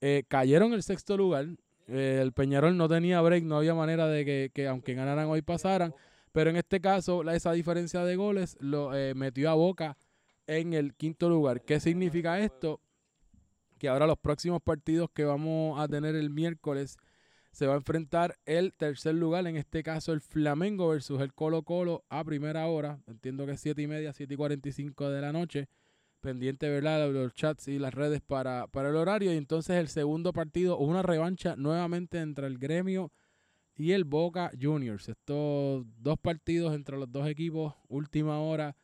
eh, 0.08 0.24
cayeron 0.28 0.72
el 0.74 0.84
sexto 0.84 1.18
lugar. 1.18 1.48
Eh, 1.88 2.20
el 2.22 2.32
Peñarol 2.32 2.78
no 2.78 2.88
tenía 2.88 3.22
break, 3.22 3.44
no 3.44 3.58
había 3.58 3.74
manera 3.74 4.06
de 4.08 4.24
que, 4.24 4.52
que 4.54 4.68
aunque 4.68 4.94
ganaran 4.94 5.28
hoy 5.30 5.42
pasaran. 5.42 5.96
Pero 6.32 6.52
en 6.52 6.58
este 6.58 6.80
caso, 6.80 7.28
esa 7.32 7.54
diferencia 7.54 8.04
de 8.04 8.16
goles 8.16 8.56
lo 8.60 8.96
eh, 8.96 9.16
metió 9.16 9.50
a 9.50 9.56
Boca 9.56 9.98
en 10.46 10.74
el 10.74 10.94
quinto 10.94 11.28
lugar. 11.28 11.64
¿Qué 11.64 11.80
significa 11.80 12.40
esto? 12.40 12.82
Que 13.80 13.88
ahora 13.88 14.06
los 14.06 14.20
próximos 14.20 14.62
partidos 14.62 15.10
que 15.12 15.26
vamos 15.26 15.80
a 15.80 15.88
tener 15.88 16.14
el 16.14 16.30
miércoles 16.30 16.98
se 17.52 17.66
va 17.66 17.74
a 17.74 17.78
enfrentar 17.78 18.38
el 18.46 18.74
tercer 18.74 19.16
lugar, 19.16 19.48
en 19.48 19.58
este 19.58 19.82
caso 19.82 20.14
el 20.14 20.22
Flamengo 20.22 20.90
versus 20.90 21.20
el 21.20 21.34
Colo 21.34 21.64
Colo 21.64 22.04
a 22.10 22.24
primera 22.24 22.68
hora. 22.68 23.00
Entiendo 23.08 23.48
que 23.48 23.54
es 23.54 23.60
7 23.62 23.82
y 23.82 23.88
media, 23.88 24.14
7 24.14 24.32
y 24.32 24.38
45 24.38 25.10
de 25.10 25.22
la 25.22 25.32
noche. 25.32 25.68
Pendiente, 26.26 26.68
¿verdad? 26.70 27.12
Los 27.12 27.34
chats 27.36 27.68
y 27.68 27.78
las 27.78 27.94
redes 27.94 28.20
para, 28.22 28.66
para 28.68 28.90
el 28.90 28.96
horario. 28.96 29.32
Y 29.32 29.38
entonces 29.38 29.76
el 29.78 29.88
segundo 29.88 30.34
partido, 30.34 30.78
una 30.80 31.04
revancha 31.04 31.56
nuevamente 31.56 32.20
entre 32.20 32.48
el 32.48 32.58
gremio 32.58 33.12
y 33.76 33.92
el 33.92 34.06
Boca 34.06 34.52
Juniors. 34.60 35.08
Estos 35.08 35.86
dos 36.00 36.18
partidos 36.20 36.74
entre 36.74 36.98
los 36.98 37.12
dos 37.12 37.28
equipos, 37.28 37.76
última 37.88 38.40
hora, 38.40 38.76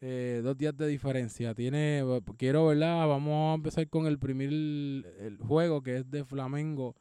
eh, 0.00 0.40
dos 0.42 0.58
días 0.58 0.76
de 0.76 0.88
diferencia. 0.88 1.54
Tiene, 1.54 2.02
quiero, 2.36 2.66
¿verdad? 2.66 3.06
Vamos 3.06 3.52
a 3.52 3.54
empezar 3.54 3.88
con 3.88 4.06
el 4.06 4.18
primer 4.18 4.50
el 4.50 5.38
juego 5.40 5.82
que 5.82 5.98
es 5.98 6.10
de 6.10 6.24
Flamengo 6.24 6.96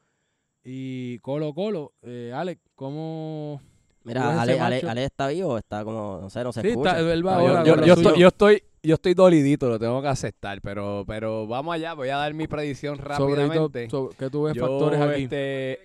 y 0.64 1.18
Colo 1.20 1.54
Colo. 1.54 1.94
Eh, 2.04 2.32
Alex, 2.34 2.62
¿cómo...? 2.76 3.60
¿Cómo 3.60 4.12
es 4.12 4.16
Mira, 4.16 4.42
Ale, 4.42 4.60
Ale, 4.60 5.04
está 5.04 5.28
vivo, 5.28 5.58
está 5.58 5.84
como, 5.84 6.20
no 6.22 6.30
sé, 6.30 6.42
no 6.42 6.54
se 6.54 6.62
Sí, 6.62 6.70
escucha. 6.70 6.98
está, 6.98 7.14
él 7.14 7.28
va 7.28 7.36
ahora 7.36 7.64
yo, 7.66 7.94
estoy, 7.94 8.20
yo 8.20 8.28
estoy 8.30 8.64
yo 8.84 8.96
estoy 8.96 9.14
dolidito, 9.14 9.68
lo 9.70 9.80
tengo 9.80 10.02
que 10.02 10.08
aceptar, 10.08 10.62
pero 10.62 11.04
pero 11.08 11.48
vamos 11.48 11.76
allá, 11.76 11.94
voy 11.94 12.10
a 12.10 12.18
dar 12.18 12.34
mi 12.34 12.48
predicción 12.48 12.98
sobre 12.98 13.10
rápidamente. 13.10 13.90
sobre- 13.90 14.16
que 14.16 14.30
tú 14.30 14.44
ves 14.44 14.56
Yo, 14.56 14.62
factores 14.68 15.00
aquí. 15.02 15.24
Este, 15.24 15.80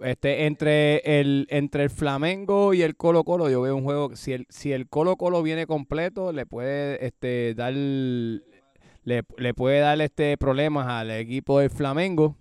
este, 0.00 0.46
entre 0.46 1.20
el 1.20 1.46
entre 1.50 1.82
el 1.84 1.90
Flamengo 1.90 2.72
y 2.74 2.82
el 2.82 2.96
Colo 2.96 3.24
Colo, 3.24 3.50
yo 3.50 3.60
veo 3.62 3.76
un 3.76 3.84
juego. 3.84 4.16
Si 4.16 4.32
el 4.32 4.46
si 4.48 4.72
el 4.72 4.88
Colo 4.88 5.16
Colo 5.16 5.42
viene 5.42 5.66
completo, 5.66 6.32
le 6.32 6.46
puede 6.46 7.04
este 7.04 7.54
dar 7.54 7.72
le, 7.74 9.22
le 9.36 9.54
puede 9.54 9.80
dar 9.80 10.00
este 10.00 10.36
problemas 10.38 10.86
al 10.86 11.10
equipo 11.10 11.60
del 11.60 11.70
Flamengo. 11.70 12.36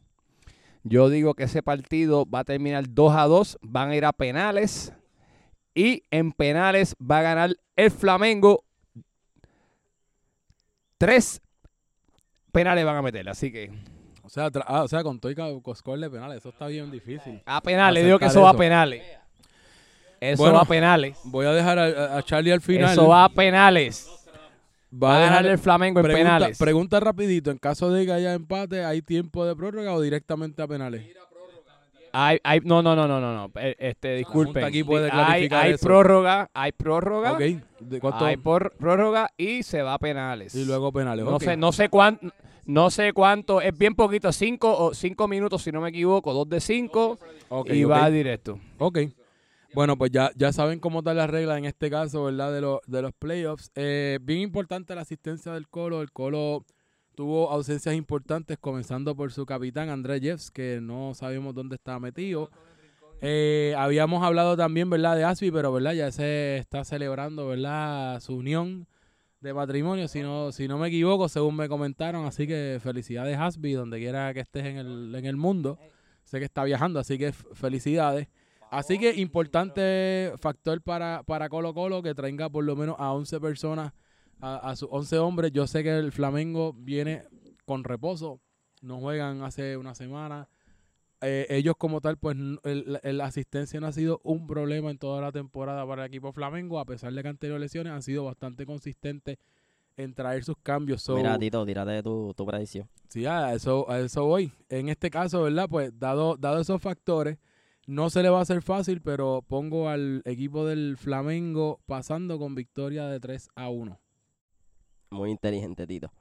Yo 0.83 1.09
digo 1.09 1.33
que 1.33 1.43
ese 1.43 1.61
partido 1.61 2.25
va 2.25 2.39
a 2.39 2.43
terminar 2.45 2.85
2 2.89 3.13
a 3.13 3.25
2, 3.25 3.57
van 3.61 3.89
a 3.89 3.95
ir 3.95 4.05
a 4.05 4.13
penales 4.13 4.93
y 5.75 6.03
en 6.11 6.31
penales 6.31 6.95
va 6.99 7.19
a 7.19 7.21
ganar 7.21 7.55
el 7.75 7.91
Flamengo. 7.91 8.63
Tres 10.97 11.41
penales 12.51 12.83
van 12.85 12.97
a 12.97 13.01
meter, 13.01 13.29
así 13.29 13.51
que 13.51 13.71
O 14.23 14.29
sea, 14.29 14.49
ah, 14.65 14.83
o 14.83 14.87
sea, 14.87 15.01
con 15.03 15.19
todo 15.19 15.31
y 15.31 15.35
ca- 15.35 15.47
con 15.61 15.75
score 15.75 15.99
de 15.99 16.09
penales, 16.09 16.37
eso 16.39 16.49
está 16.49 16.67
bien 16.67 16.91
difícil. 16.91 17.41
a 17.45 17.61
penales, 17.61 18.03
digo 18.03 18.19
que 18.19 18.25
eso 18.25 18.41
va 18.41 18.49
a 18.51 18.57
penales. 18.57 19.01
Eso 20.21 20.43
Bueno, 20.43 20.55
va 20.57 20.61
a 20.63 20.65
penales. 20.65 21.17
Voy 21.23 21.45
a 21.45 21.51
dejar 21.51 21.79
a, 21.79 22.17
a 22.17 22.23
Charlie 22.23 22.51
al 22.51 22.59
final. 22.61 22.91
Eso 22.91 23.07
va 23.07 23.23
a 23.23 23.29
penales. 23.29 24.05
Va 24.91 25.07
Va 25.09 25.17
a 25.17 25.19
ganar 25.21 25.45
el 25.45 25.57
Flamengo 25.59 25.99
en 25.99 26.03
pregunta, 26.03 26.33
penales. 26.37 26.57
pregunta 26.57 26.99
rapidito, 26.99 27.51
en 27.51 27.57
caso 27.59 27.91
de 27.91 28.05
que 28.07 28.11
haya 28.11 28.33
empate, 28.33 28.83
¿hay 28.83 29.01
tiempo 29.03 29.45
de 29.45 29.55
prórroga 29.55 29.93
o 29.93 30.01
directamente 30.01 30.61
a 30.63 30.67
penales? 30.67 31.05
Hay, 32.13 32.39
hay, 32.43 32.59
no, 32.61 32.81
no, 32.81 32.95
no, 32.95 33.07
no, 33.07 33.19
no, 33.19 33.33
no. 33.33 33.51
Eh, 33.59 33.75
Este, 33.79 34.15
disculpen. 34.15 34.63
aquí 34.63 34.83
puede 34.83 35.09
Hay, 35.11 35.47
hay 35.51 35.73
eso. 35.73 35.85
prórroga, 35.85 36.49
hay 36.53 36.71
prórroga. 36.71 37.33
Ok, 37.33 37.41
¿de 37.79 37.99
cuánto? 37.99 38.25
Hay 38.25 38.37
por, 38.37 38.71
prórroga 38.77 39.29
y 39.37 39.63
se 39.63 39.81
va 39.81 39.93
a 39.93 39.99
penales. 39.99 40.55
Y 40.55 40.65
luego 40.65 40.91
penales. 40.91 41.25
No 41.25 41.35
ok. 41.35 41.43
sé, 41.43 41.57
no 41.57 41.71
sé 41.71 41.89
cuánto, 41.89 42.27
no 42.65 42.89
sé 42.89 43.13
cuánto, 43.13 43.61
es 43.61 43.77
bien 43.77 43.95
poquito, 43.95 44.31
cinco 44.31 44.75
o 44.77 44.93
cinco 44.93 45.27
minutos 45.27 45.63
si 45.63 45.71
no 45.71 45.81
me 45.81 45.89
equivoco, 45.89 46.33
dos 46.33 46.47
de 46.49 46.59
cinco 46.59 47.17
y 47.65 47.83
va 47.83 48.09
directo. 48.09 48.59
Ok. 48.77 48.99
Bueno, 49.73 49.97
pues 49.97 50.11
ya, 50.11 50.31
ya 50.35 50.51
saben 50.51 50.79
cómo 50.79 50.99
está 50.99 51.13
la 51.13 51.27
regla 51.27 51.57
en 51.57 51.65
este 51.65 51.91
caso, 51.91 52.23
¿verdad? 52.23 52.51
De, 52.51 52.61
los 52.61 52.79
de 52.87 53.01
los 53.03 53.13
playoffs. 53.13 53.71
Eh, 53.75 54.17
bien 54.21 54.39
importante 54.39 54.95
la 54.95 55.01
asistencia 55.01 55.51
del 55.53 55.67
Colo. 55.67 56.01
El 56.01 56.11
Colo 56.11 56.65
tuvo 57.19 57.51
ausencias 57.51 57.93
importantes, 57.95 58.57
comenzando 58.57 59.13
por 59.13 59.33
su 59.33 59.45
capitán, 59.45 59.89
Andrés 59.89 60.21
Jeffs, 60.21 60.49
que 60.49 60.79
no 60.81 61.13
sabemos 61.13 61.53
dónde 61.53 61.75
estaba 61.75 61.99
metido. 61.99 62.49
Eh, 63.19 63.75
habíamos 63.77 64.23
hablado 64.23 64.55
también, 64.55 64.89
¿verdad? 64.89 65.17
De 65.17 65.25
Asby, 65.25 65.51
pero, 65.51 65.73
¿verdad? 65.73 65.91
Ya 65.91 66.11
se 66.13 66.55
está 66.55 66.85
celebrando, 66.85 67.45
¿verdad? 67.45 68.21
Su 68.21 68.37
unión 68.37 68.87
de 69.41 69.53
matrimonio, 69.53 70.07
si 70.07 70.21
no, 70.21 70.53
si 70.53 70.69
no 70.69 70.77
me 70.77 70.87
equivoco, 70.87 71.27
según 71.27 71.57
me 71.57 71.67
comentaron. 71.67 72.25
Así 72.25 72.47
que 72.47 72.79
felicidades, 72.81 73.37
Asby, 73.37 73.73
donde 73.73 73.97
quiera 73.99 74.33
que 74.33 74.39
estés 74.39 74.63
en 74.63 74.77
el, 74.77 75.13
en 75.13 75.25
el 75.25 75.35
mundo. 75.35 75.77
Sé 76.23 76.39
que 76.39 76.45
está 76.45 76.63
viajando, 76.63 77.01
así 77.01 77.17
que 77.17 77.33
felicidades. 77.33 78.29
Así 78.71 78.97
que 78.97 79.15
importante 79.15 80.31
factor 80.39 80.81
para, 80.81 81.23
para 81.23 81.49
Colo 81.49 81.73
Colo 81.73 82.01
que 82.01 82.15
traiga 82.15 82.49
por 82.49 82.63
lo 82.63 82.77
menos 82.77 82.95
a 82.97 83.11
11 83.11 83.41
personas, 83.41 83.91
a, 84.39 84.57
a 84.57 84.75
sus 84.75 84.89
11 84.91 85.19
hombres. 85.19 85.51
Yo 85.51 85.67
sé 85.67 85.83
que 85.83 85.97
el 85.97 86.11
Flamengo 86.11 86.73
viene 86.73 87.25
con 87.65 87.83
reposo, 87.83 88.41
no 88.81 88.99
juegan 88.99 89.43
hace 89.43 89.77
una 89.77 89.95
semana. 89.95 90.49
Eh, 91.21 91.47
ellos 91.49 91.75
como 91.77 91.99
tal, 91.99 92.17
pues 92.17 92.37
la 92.63 93.25
asistencia 93.25 93.79
no 93.79 93.87
ha 93.87 93.91
sido 93.91 94.21
un 94.23 94.47
problema 94.47 94.89
en 94.89 94.97
toda 94.97 95.21
la 95.21 95.31
temporada 95.31 95.85
para 95.85 96.05
el 96.05 96.07
equipo 96.07 96.31
Flamengo, 96.31 96.79
a 96.79 96.85
pesar 96.85 97.13
de 97.13 97.21
que 97.21 97.27
han 97.27 97.37
tenido 97.37 97.59
lesiones, 97.59 97.91
han 97.91 98.01
sido 98.01 98.23
bastante 98.23 98.65
consistentes 98.65 99.37
en 99.97 100.13
traer 100.13 100.45
sus 100.45 100.55
cambios. 100.63 101.01
So, 101.01 101.15
Mira, 101.15 101.37
Tito, 101.37 101.65
tírate 101.65 102.01
tu, 102.01 102.33
tu 102.35 102.45
predicción. 102.45 102.87
Sí, 103.09 103.25
a 103.25 103.53
eso, 103.53 103.89
a 103.91 103.99
eso 103.99 104.25
voy. 104.25 104.51
En 104.69 104.87
este 104.87 105.09
caso, 105.09 105.43
¿verdad? 105.43 105.67
Pues 105.69 105.91
dado, 105.99 106.37
dado 106.37 106.61
esos 106.61 106.81
factores, 106.81 107.37
no 107.85 108.09
se 108.09 108.23
le 108.23 108.29
va 108.29 108.39
a 108.39 108.43
hacer 108.43 108.61
fácil, 108.61 109.01
pero 109.01 109.43
pongo 109.45 109.89
al 109.89 110.21
equipo 110.23 110.65
del 110.65 110.95
Flamengo 110.95 111.81
pasando 111.85 112.39
con 112.39 112.55
victoria 112.55 113.07
de 113.07 113.19
3 113.19 113.49
a 113.55 113.67
1. 113.67 113.99
Muy 115.11 115.31
inteligente, 115.31 115.87
Tito. 115.87 116.11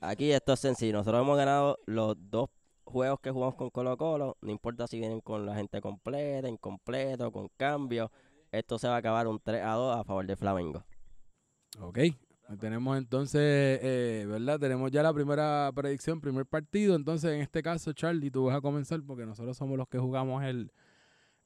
Aquí 0.00 0.32
esto 0.32 0.52
es 0.52 0.60
sencillo. 0.60 0.94
Nosotros 0.94 1.22
hemos 1.22 1.36
ganado 1.36 1.78
los 1.86 2.16
dos 2.18 2.50
juegos 2.84 3.20
que 3.20 3.30
jugamos 3.30 3.54
con 3.54 3.70
Colo 3.70 3.96
Colo. 3.96 4.36
No 4.40 4.50
importa 4.50 4.86
si 4.86 4.98
vienen 4.98 5.20
con 5.20 5.46
la 5.46 5.54
gente 5.54 5.80
completa, 5.80 6.48
incompleto, 6.48 7.30
con 7.30 7.48
cambio. 7.56 8.10
Esto 8.50 8.78
se 8.78 8.88
va 8.88 8.96
a 8.96 8.98
acabar 8.98 9.28
un 9.28 9.38
3 9.40 9.62
a 9.62 9.72
2 9.72 9.96
a 9.96 10.04
favor 10.04 10.26
de 10.26 10.36
Flamengo. 10.36 10.84
Ok. 11.80 11.98
Tenemos 12.58 12.96
entonces, 12.96 13.78
eh, 13.82 14.24
¿verdad? 14.26 14.58
Tenemos 14.58 14.90
ya 14.90 15.02
la 15.02 15.12
primera 15.12 15.70
predicción, 15.74 16.20
primer 16.20 16.46
partido. 16.46 16.96
Entonces, 16.96 17.32
en 17.32 17.42
este 17.42 17.62
caso, 17.62 17.92
Charlie, 17.92 18.30
tú 18.30 18.46
vas 18.46 18.56
a 18.56 18.60
comenzar 18.60 19.00
porque 19.06 19.26
nosotros 19.26 19.56
somos 19.56 19.76
los 19.76 19.86
que 19.86 19.98
jugamos 19.98 20.42
el, 20.42 20.72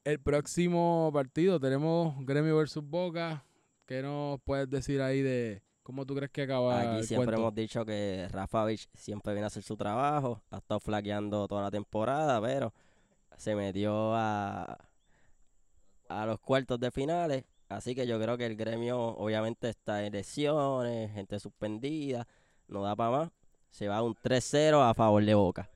el 0.05 0.21
próximo 0.21 1.11
partido. 1.13 1.59
Tenemos 1.59 2.15
Gremio 2.25 2.57
versus 2.57 2.85
Boca. 2.85 3.45
¿Qué 3.85 4.01
nos 4.01 4.41
puedes 4.43 4.71
decir 4.71 5.03
ahí 5.03 5.23
de 5.23 5.63
cómo 5.83 6.07
tú 6.07 6.15
crees 6.15 6.31
que 6.31 6.43
acaba 6.43 6.81
Aquí 6.81 6.97
el 6.99 7.05
siempre 7.05 7.27
cuento? 7.27 7.41
hemos 7.43 7.55
dicho 7.55 7.85
que 7.85 8.29
Rafa 8.31 8.65
Vich 8.65 8.89
siempre 8.95 9.33
viene 9.33 9.45
a 9.45 9.49
hacer 9.49 9.63
su 9.63 9.77
trabajo. 9.77 10.41
Ha 10.51 10.59
estado 10.59 10.81
flaqueando 10.81 11.47
toda 11.49 11.63
la 11.63 11.71
temporada, 11.71 12.41
pero 12.41 12.73
se 13.37 13.55
metió 13.55 14.15
a, 14.15 14.79
a 16.09 16.27
los 16.27 16.39
cuartos 16.41 16.79
de 16.81 16.91
finales. 16.91 17.45
Así 17.69 17.95
que 17.95 18.07
yo 18.07 18.21
creo 18.21 18.37
que 18.37 18.47
el 18.47 18.57
gremio 18.57 18.99
obviamente 19.01 19.69
está 19.71 20.05
en 20.05 20.13
lesiones, 20.13 21.11
gente 21.13 21.41
suspendida, 21.41 22.27
no 22.69 22.83
da 22.83 22.95
para 22.95 23.11
más. 23.11 23.31
Se 23.71 23.89
va 23.89 24.03
un 24.03 24.15
3-0 24.15 24.89
a 24.89 24.93
favor 24.95 25.25
de 25.25 25.35
Boca. 25.35 25.71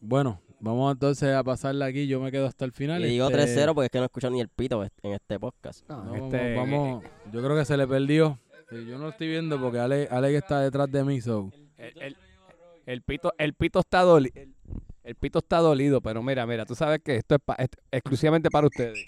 Bueno, 0.00 0.40
vamos 0.60 0.92
entonces 0.92 1.34
a 1.34 1.42
pasarla 1.42 1.86
aquí. 1.86 2.06
Yo 2.06 2.20
me 2.20 2.30
quedo 2.30 2.46
hasta 2.46 2.64
el 2.64 2.72
final. 2.72 3.04
Y 3.04 3.08
digo 3.08 3.28
Este, 3.30 3.66
3-0 3.66 3.74
porque 3.74 3.86
es 3.86 3.90
que 3.90 3.98
no 3.98 4.04
escucho 4.04 4.30
ni 4.30 4.40
el 4.40 4.48
pito 4.48 4.82
en 5.02 5.12
este 5.12 5.38
podcast. 5.40 5.88
No, 5.88 6.04
no, 6.04 6.14
este- 6.16 6.54
vamos, 6.54 7.02
vamos- 7.02 7.04
yo 7.32 7.42
creo 7.42 7.56
que 7.56 7.64
se 7.64 7.76
le 7.76 7.86
perdió. 7.86 8.38
Eh, 8.70 8.84
Yo 8.88 8.98
no 8.98 9.04
lo 9.04 9.08
estoy 9.10 9.28
viendo 9.28 9.60
porque 9.60 9.78
Ale, 9.78 10.08
Ale 10.10 10.36
está 10.36 10.60
detrás 10.60 10.90
de 10.90 11.04
mí. 11.04 11.20
So. 11.20 11.50
El, 11.78 12.02
el- 12.02 12.16
el 12.86 13.02
pito, 13.02 13.32
el 13.38 13.54
pito 13.54 13.80
está 13.80 14.02
dolido. 14.02 14.32
El, 14.40 14.54
el 15.04 15.14
pito 15.14 15.38
está 15.38 15.58
dolido, 15.58 16.00
pero 16.00 16.22
mira, 16.22 16.46
mira, 16.46 16.64
tú 16.66 16.74
sabes 16.74 17.00
que 17.02 17.16
esto 17.16 17.36
es, 17.36 17.40
pa- 17.44 17.54
es 17.58 17.68
exclusivamente 17.90 18.50
para 18.50 18.66
ustedes. 18.66 19.04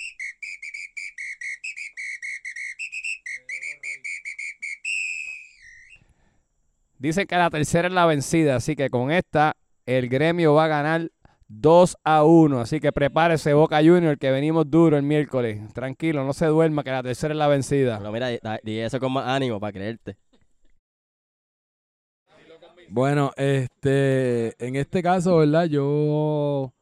Dicen 6.99 7.26
que 7.26 7.37
la 7.37 7.50
tercera 7.50 7.88
es 7.88 7.95
la 7.95 8.07
vencida, 8.07 8.57
así 8.57 8.75
que 8.75 8.90
con 8.90 9.11
esta 9.12 9.57
el 9.97 10.09
gremio 10.09 10.52
va 10.54 10.66
a 10.66 10.68
ganar 10.68 11.11
2 11.49 11.97
a 12.04 12.25
1. 12.25 12.61
Así 12.61 12.78
que 12.78 12.92
prepárese 12.92 13.54
Boca 13.54 13.78
Junior 13.78 14.18
que 14.18 14.30
venimos 14.30 14.71
duro 14.71 14.97
el 14.99 15.02
miércoles. 15.02 15.73
Tranquilo, 15.73 16.25
no 16.25 16.33
se 16.35 16.47
duerma 16.47 16.85
que 16.85 16.90
la 16.90 17.02
tercera 17.02 17.33
es 17.33 17.38
la 17.38 17.49
vencida. 17.49 17.99
Pero 17.99 18.12
mira, 18.12 18.28
di- 18.28 18.38
di 18.62 18.78
eso 18.80 19.00
con 19.00 19.12
más 19.12 19.26
ánimo 19.26 19.59
para 19.59 19.73
creerte. 19.73 20.16
Bueno, 22.90 23.33
este, 23.37 24.54
en 24.64 24.76
este 24.76 25.02
caso, 25.02 25.37
¿verdad? 25.38 25.66
Yo 25.66 26.73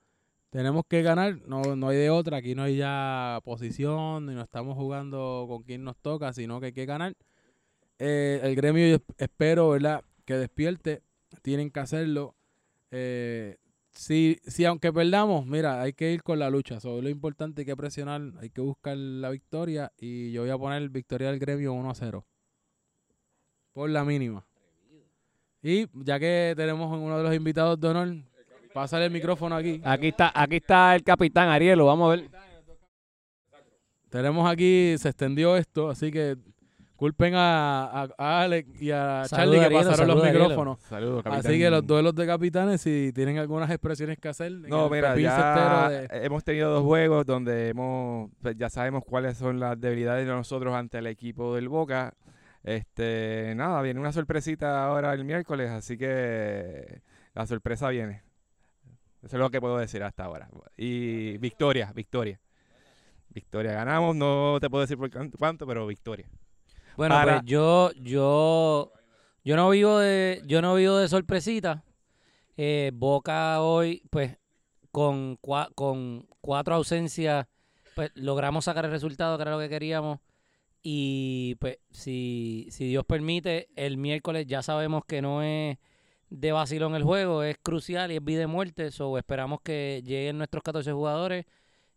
tenemos 0.50 0.84
que 0.88 1.02
ganar, 1.02 1.40
no, 1.46 1.74
no 1.74 1.88
hay 1.88 1.96
de 1.96 2.10
otra, 2.10 2.36
aquí 2.38 2.54
no 2.54 2.62
hay 2.62 2.76
ya 2.76 3.40
posición, 3.44 4.26
ni 4.26 4.34
no 4.34 4.42
estamos 4.42 4.76
jugando 4.76 5.46
con 5.48 5.64
quien 5.64 5.82
nos 5.82 5.96
toca, 5.96 6.32
sino 6.32 6.60
que 6.60 6.66
hay 6.66 6.72
que 6.72 6.86
ganar. 6.86 7.14
Eh, 7.98 8.38
el 8.42 8.54
gremio 8.54 8.86
yo 8.86 9.04
espero, 9.18 9.70
¿verdad? 9.70 10.02
Que 10.24 10.34
despierte, 10.34 11.02
tienen 11.42 11.70
que 11.72 11.80
hacerlo. 11.80 12.35
Eh, 12.90 13.56
si, 13.90 14.38
si 14.46 14.64
aunque 14.64 14.92
perdamos, 14.92 15.46
mira, 15.46 15.80
hay 15.80 15.92
que 15.92 16.12
ir 16.12 16.22
con 16.22 16.38
la 16.38 16.50
lucha, 16.50 16.80
sobre 16.80 17.02
lo 17.02 17.08
importante 17.08 17.62
hay 17.62 17.66
que 17.66 17.76
presionar, 17.76 18.20
hay 18.40 18.50
que 18.50 18.60
buscar 18.60 18.96
la 18.96 19.30
victoria 19.30 19.90
y 19.98 20.32
yo 20.32 20.42
voy 20.42 20.50
a 20.50 20.58
poner 20.58 20.88
victoria 20.90 21.30
del 21.30 21.38
gremio 21.38 21.72
1 21.72 21.90
a 21.90 21.94
0. 21.94 22.26
Por 23.72 23.90
la 23.90 24.04
mínima. 24.04 24.46
Y 25.62 25.86
ya 26.04 26.20
que 26.20 26.54
tenemos 26.56 26.96
uno 26.96 27.16
de 27.16 27.24
los 27.24 27.34
invitados 27.34 27.80
de 27.80 27.88
honor, 27.88 28.16
pásale 28.72 29.06
el 29.06 29.10
micrófono 29.10 29.56
aquí. 29.56 29.80
Aquí 29.84 30.08
está, 30.08 30.30
aquí 30.34 30.56
está 30.56 30.94
el 30.94 31.02
capitán 31.02 31.48
Arielo, 31.48 31.86
vamos 31.86 32.12
a 32.12 32.16
ver. 32.16 32.30
Tenemos 34.10 34.48
aquí, 34.48 34.96
se 34.98 35.08
extendió 35.08 35.56
esto, 35.56 35.90
así 35.90 36.10
que 36.10 36.36
culpen 36.96 37.34
a, 37.34 37.84
a- 38.18 38.42
Alex 38.42 38.80
y 38.82 38.90
a 38.90 39.22
Charlie 39.26 39.60
que 39.60 39.70
pasaron 39.70 39.86
los 40.08 40.16
saluda, 40.16 40.28
Arielo. 40.28 40.44
micrófonos. 40.48 40.80
Saludos, 40.80 41.22
Así 41.26 41.58
que 41.58 41.70
los 41.70 41.86
duelos 41.86 42.14
de 42.14 42.26
capitanes, 42.26 42.80
si 42.80 43.12
tienen 43.14 43.38
algunas 43.38 43.70
expresiones 43.70 44.18
que 44.18 44.28
hacer. 44.28 44.50
No, 44.52 44.88
mira, 44.88 45.16
ya 45.16 45.88
de- 45.90 46.08
hemos 46.24 46.42
tenido 46.44 46.70
dos 46.70 46.82
juegos 46.84 47.24
donde 47.26 47.68
hemos, 47.68 48.30
pues, 48.40 48.56
ya 48.56 48.68
sabemos 48.70 49.04
cuáles 49.04 49.36
son 49.36 49.60
las 49.60 49.80
debilidades 49.80 50.26
de 50.26 50.32
nosotros 50.32 50.74
ante 50.74 50.98
el 50.98 51.06
equipo 51.06 51.54
del 51.54 51.68
Boca. 51.68 52.14
Este, 52.64 53.52
nada, 53.54 53.80
viene 53.82 54.00
una 54.00 54.12
sorpresita 54.12 54.84
ahora 54.84 55.12
el 55.12 55.24
miércoles, 55.24 55.70
así 55.70 55.96
que 55.96 57.00
la 57.34 57.46
sorpresa 57.46 57.88
viene. 57.90 58.22
Eso 59.22 59.36
es 59.36 59.40
lo 59.40 59.50
que 59.50 59.60
puedo 59.60 59.78
decir 59.78 60.02
hasta 60.02 60.24
ahora. 60.24 60.48
Y 60.76 61.38
victoria, 61.38 61.92
victoria. 61.94 62.40
Victoria, 63.28 63.72
ganamos, 63.72 64.16
no 64.16 64.56
te 64.60 64.70
puedo 64.70 64.80
decir 64.82 64.96
por 64.96 65.10
cuánto, 65.10 65.36
cuánto, 65.36 65.66
pero 65.66 65.86
victoria. 65.86 66.26
Bueno, 66.96 67.14
Para- 67.14 67.40
pues 67.40 67.44
yo, 67.50 67.90
yo, 68.00 68.92
yo 69.44 69.56
no 69.56 69.68
vivo 69.70 69.98
de, 69.98 70.42
yo 70.46 70.62
no 70.62 70.74
vivo 70.74 70.96
de 70.96 71.08
sorpresita. 71.08 71.84
Eh, 72.56 72.90
Boca 72.94 73.60
hoy, 73.60 74.02
pues, 74.10 74.38
con, 74.90 75.36
cua- 75.38 75.70
con 75.74 76.26
cuatro 76.40 76.74
ausencias, 76.74 77.46
pues 77.94 78.10
logramos 78.14 78.64
sacar 78.64 78.84
el 78.86 78.90
resultado, 78.90 79.36
que 79.36 79.42
era 79.42 79.50
lo 79.50 79.58
que 79.58 79.68
queríamos. 79.68 80.20
Y 80.82 81.56
pues, 81.56 81.78
si, 81.90 82.68
si 82.70 82.86
Dios 82.88 83.04
permite, 83.04 83.68
el 83.76 83.96
miércoles 83.98 84.46
ya 84.46 84.62
sabemos 84.62 85.04
que 85.04 85.20
no 85.20 85.42
es 85.42 85.76
de 86.30 86.52
vacilón 86.52 86.94
el 86.94 87.02
juego, 87.02 87.42
es 87.42 87.56
crucial 87.62 88.10
y 88.12 88.16
es 88.16 88.24
vida 88.24 88.42
y 88.42 88.46
muerte. 88.46 88.90
So, 88.90 89.18
esperamos 89.18 89.60
que 89.62 90.02
lleguen 90.04 90.38
nuestros 90.38 90.62
14 90.62 90.92
jugadores 90.92 91.44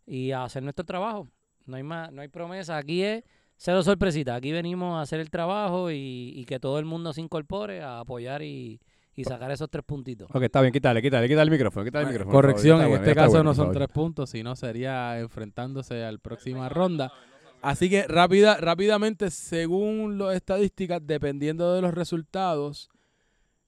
y 0.06 0.32
a 0.32 0.44
hacer 0.44 0.62
nuestro 0.62 0.84
trabajo. 0.84 1.28
No 1.66 1.76
hay 1.76 1.82
más, 1.84 2.12
no 2.12 2.20
hay 2.22 2.28
promesa. 2.28 2.76
Aquí 2.76 3.02
es 3.02 3.22
cero 3.60 3.82
sorpresita. 3.82 4.34
Aquí 4.34 4.52
venimos 4.52 4.98
a 4.98 5.02
hacer 5.02 5.20
el 5.20 5.30
trabajo 5.30 5.90
y, 5.90 6.32
y 6.34 6.44
que 6.46 6.58
todo 6.58 6.78
el 6.78 6.86
mundo 6.86 7.12
se 7.12 7.20
incorpore 7.20 7.82
a 7.82 8.00
apoyar 8.00 8.42
y, 8.42 8.80
y 9.14 9.24
sacar 9.24 9.50
esos 9.50 9.68
tres 9.68 9.84
puntitos. 9.84 10.30
Ok, 10.32 10.42
está 10.44 10.62
bien, 10.62 10.72
quítale, 10.72 11.02
quítale, 11.02 11.28
quítale 11.28 11.42
el 11.42 11.50
micrófono, 11.50 11.84
quítale 11.84 12.04
el 12.04 12.10
micrófono. 12.10 12.32
favor, 12.32 12.44
Corrección, 12.44 12.80
en 12.80 12.92
este 12.92 13.14
caso 13.14 13.30
bueno, 13.32 13.44
no 13.44 13.54
son 13.54 13.72
tres 13.72 13.88
puntos, 13.88 14.30
sino 14.30 14.56
sería 14.56 15.20
enfrentándose 15.20 16.02
a 16.02 16.10
la 16.10 16.18
próxima 16.18 16.70
ronda. 16.70 17.12
Así 17.60 17.90
que 17.90 18.04
rápida, 18.04 18.56
rápidamente, 18.56 19.30
según 19.30 20.16
las 20.16 20.34
estadísticas, 20.34 21.06
dependiendo 21.06 21.74
de 21.74 21.82
los 21.82 21.92
resultados, 21.92 22.88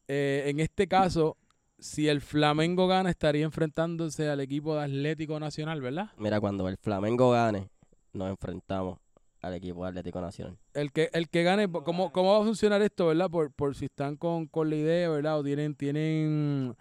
eh, 0.08 0.44
en 0.46 0.60
este 0.60 0.88
caso, 0.88 1.36
si 1.78 2.08
el 2.08 2.22
Flamengo 2.22 2.86
gana, 2.86 3.10
estaría 3.10 3.44
enfrentándose 3.44 4.30
al 4.30 4.40
equipo 4.40 4.74
de 4.74 4.84
Atlético 4.84 5.38
Nacional, 5.38 5.82
¿verdad? 5.82 6.08
Mira, 6.16 6.40
cuando 6.40 6.66
el 6.68 6.78
Flamengo 6.78 7.32
gane, 7.32 7.68
nos 8.14 8.30
enfrentamos 8.30 8.98
al 9.42 9.54
equipo 9.54 9.84
Atlético 9.84 10.20
Nacional. 10.20 10.56
El 10.72 10.92
que, 10.92 11.10
el 11.12 11.28
que 11.28 11.42
gane, 11.42 11.70
¿cómo, 11.70 12.12
¿cómo 12.12 12.32
va 12.32 12.40
a 12.40 12.44
funcionar 12.44 12.80
esto, 12.80 13.08
verdad? 13.08 13.28
Por, 13.28 13.52
por 13.52 13.74
si 13.74 13.86
están 13.86 14.16
con, 14.16 14.46
con 14.46 14.70
la 14.70 14.76
idea, 14.76 15.10
¿verdad? 15.10 15.40
O 15.40 15.42
tienen, 15.42 15.74
tienen, 15.74 16.76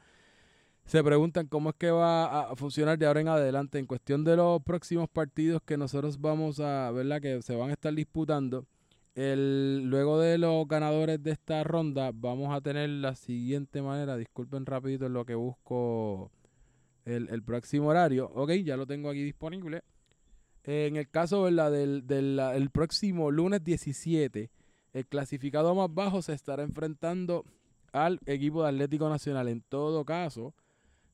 se 0.85 1.03
preguntan 1.03 1.47
cómo 1.47 1.71
es 1.71 1.75
que 1.75 1.89
va 1.89 2.51
a 2.51 2.55
funcionar 2.55 2.99
de 2.99 3.07
ahora 3.07 3.21
en 3.21 3.27
adelante 3.27 3.79
en 3.79 3.87
cuestión 3.87 4.23
de 4.23 4.35
los 4.35 4.61
próximos 4.61 5.09
partidos 5.09 5.61
que 5.65 5.75
nosotros 5.75 6.21
vamos 6.21 6.59
a, 6.59 6.91
¿verdad? 6.91 7.19
Que 7.19 7.41
se 7.41 7.55
van 7.55 7.71
a 7.71 7.73
estar 7.73 7.93
disputando. 7.93 8.65
El, 9.15 9.89
luego 9.89 10.19
de 10.19 10.37
los 10.37 10.65
ganadores 10.67 11.21
de 11.21 11.31
esta 11.31 11.63
ronda, 11.63 12.11
vamos 12.13 12.55
a 12.55 12.61
tener 12.61 12.89
la 12.89 13.15
siguiente 13.15 13.81
manera. 13.81 14.15
Disculpen 14.15 14.65
rapidito 14.67 15.07
en 15.07 15.13
lo 15.13 15.25
que 15.25 15.35
busco 15.35 16.31
el, 17.05 17.27
el 17.29 17.41
próximo 17.43 17.87
horario. 17.87 18.31
Ok, 18.35 18.51
ya 18.63 18.77
lo 18.77 18.85
tengo 18.85 19.09
aquí 19.09 19.23
disponible. 19.23 19.81
En 20.63 20.95
el 20.95 21.09
caso 21.09 21.43
¿verdad? 21.43 21.71
del, 21.71 22.05
del 22.05 22.39
el 22.39 22.69
próximo 22.69 23.31
lunes 23.31 23.63
17, 23.63 24.51
el 24.93 25.07
clasificado 25.07 25.73
más 25.73 25.93
bajo 25.93 26.21
se 26.21 26.33
estará 26.33 26.63
enfrentando 26.63 27.45
al 27.91 28.19
equipo 28.25 28.63
de 28.63 28.69
Atlético 28.69 29.09
Nacional. 29.09 29.47
En 29.47 29.61
todo 29.61 30.05
caso, 30.05 30.53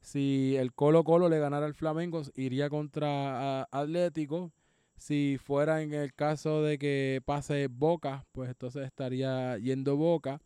si 0.02 0.56
el 0.56 0.74
Colo 0.74 1.04
Colo 1.04 1.30
le 1.30 1.40
ganara 1.40 1.66
al 1.66 1.74
Flamengo, 1.74 2.22
iría 2.36 2.70
contra 2.70 3.64
Atlético. 3.64 4.52
Si 4.98 5.38
fuera 5.38 5.82
en 5.82 5.94
el 5.94 6.14
caso 6.14 6.64
de 6.64 6.78
que 6.78 7.22
pase 7.24 7.68
Boca, 7.68 8.26
pues 8.32 8.50
entonces 8.50 8.86
estaría 8.86 9.58
yendo 9.58 9.96
Boca. 9.96 10.42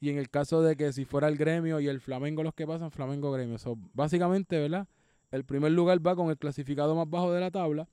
Y 0.00 0.10
en 0.10 0.18
el 0.18 0.28
caso 0.28 0.62
de 0.62 0.76
que 0.76 0.92
si 0.92 1.04
fuera 1.04 1.28
el 1.28 1.36
gremio 1.36 1.80
y 1.80 1.88
el 1.88 2.00
Flamengo 2.00 2.42
los 2.42 2.54
que 2.54 2.66
pasan, 2.66 2.90
Flamengo 2.90 3.30
gremio. 3.32 3.58
So, 3.58 3.76
básicamente, 3.94 4.58
¿verdad? 4.58 4.88
El 5.30 5.44
primer 5.44 5.72
lugar 5.72 6.04
va 6.04 6.16
con 6.16 6.30
el 6.30 6.36
clasificado 6.36 6.94
más 6.94 7.08
bajo 7.08 7.32
de 7.32 7.40
la 7.40 7.50
tabla. 7.50 7.88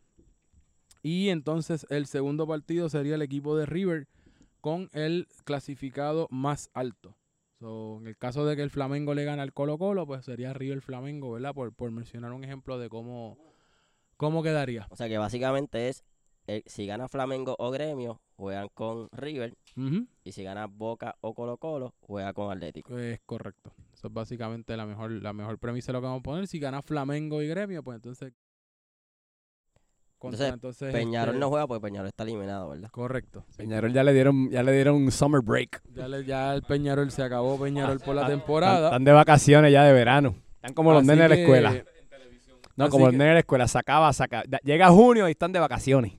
Y 1.04 1.30
entonces 1.30 1.86
el 1.90 2.08
segundo 2.08 2.48
partido 2.48 2.90
sería 2.90 3.16
el 3.16 3.22
equipo 3.22 3.56
de 3.58 3.66
River 3.66 4.08
con 4.62 4.90
el 4.94 5.28
clasificado 5.44 6.28
más 6.32 6.70
alto. 6.74 7.18
So, 7.60 7.98
en 8.00 8.08
el 8.08 8.18
caso 8.18 8.46
de 8.46 8.56
que 8.56 8.62
el 8.64 8.70
Flamengo 8.70 9.14
le 9.14 9.26
gane 9.26 9.42
al 9.42 9.54
Colo 9.54 9.78
Colo, 9.78 10.08
pues 10.08 10.26
sería 10.26 10.54
River 10.54 10.82
Flamengo, 10.82 11.32
¿verdad? 11.34 11.54
Por, 11.54 11.74
por 11.74 11.92
mencionar 11.92 12.32
un 12.32 12.44
ejemplo 12.46 12.80
de 12.80 12.90
cómo, 12.90 13.38
cómo 14.18 14.44
quedaría. 14.44 14.88
O 14.90 14.96
sea 14.96 15.08
que 15.10 15.18
básicamente 15.18 15.90
es, 15.90 16.04
el- 16.48 16.64
si 16.66 16.86
gana 16.86 17.08
Flamengo 17.10 17.56
o 17.60 17.70
Gremio, 17.72 18.22
juegan 18.38 18.70
con 18.74 19.10
River. 19.12 19.58
Y 20.24 20.32
si 20.32 20.44
gana 20.44 20.68
Boca 20.68 21.16
o 21.22 21.34
Colo 21.34 21.58
Colo, 21.58 21.94
juega 22.00 22.34
con 22.34 22.50
Atlético. 22.52 22.98
Es 22.98 23.20
correcto. 23.26 23.74
Eso 23.94 24.08
es 24.08 24.14
básicamente 24.14 24.76
la 24.78 24.86
mejor, 24.86 25.12
la 25.12 25.34
mejor 25.34 25.58
premisa 25.60 25.88
de 25.92 25.94
lo 25.94 26.02
que 26.02 26.08
vamos 26.08 26.20
a 26.22 26.24
poner. 26.24 26.48
Si 26.48 26.60
gana 26.60 26.82
Flamengo 26.82 27.42
y 27.42 27.48
Gremio, 27.48 27.84
pues 27.84 27.96
entonces... 27.98 28.34
contra, 30.30 30.48
Entonces, 30.48 30.92
Peñarol 30.94 31.36
este, 31.36 31.40
no 31.40 31.50
juega 31.50 31.68
porque 31.68 31.82
Peñarol 31.82 32.08
está 32.08 32.24
eliminado, 32.24 32.70
¿verdad? 32.70 32.90
Correcto. 32.92 33.46
Peñarol 33.58 33.94
ya 33.94 34.04
le 34.04 34.14
dieron, 34.14 34.50
ya 34.50 34.64
le 34.64 34.72
dieron 34.72 34.96
un 34.96 35.12
summer 35.12 35.42
break. 35.42 35.82
Ya, 35.94 36.08
le- 36.08 36.26
ya 36.26 36.54
el 36.56 36.64
Peñarol 36.64 37.12
se 37.12 37.22
acabó 37.24 37.60
Peñarol 37.60 38.00
por 38.00 38.16
la 38.16 38.22
Están- 38.24 38.40
temporada. 38.40 38.88
Están 38.88 39.04
de 39.04 39.12
vacaciones 39.12 39.72
ya 39.72 39.84
de 39.84 39.94
verano. 39.94 40.36
Están 40.56 40.74
como 40.74 40.94
los 40.94 41.04
nenes 41.04 41.24
de 41.24 41.30
la 41.30 41.36
escuela. 41.36 41.84
No, 42.76 42.86
así 42.86 42.92
como 42.92 43.06
los 43.06 43.12
que- 43.12 43.18
nenes 43.18 43.30
de 43.30 43.34
la 43.36 43.40
escuela. 43.42 43.68
Se 43.68 43.78
acaba, 43.78 44.12
se 44.14 44.24
acaba. 44.24 44.44
Llega 44.64 44.90
junio 44.90 45.28
y 45.28 45.32
están 45.32 45.52
de 45.52 45.60
vacaciones. 45.60 46.14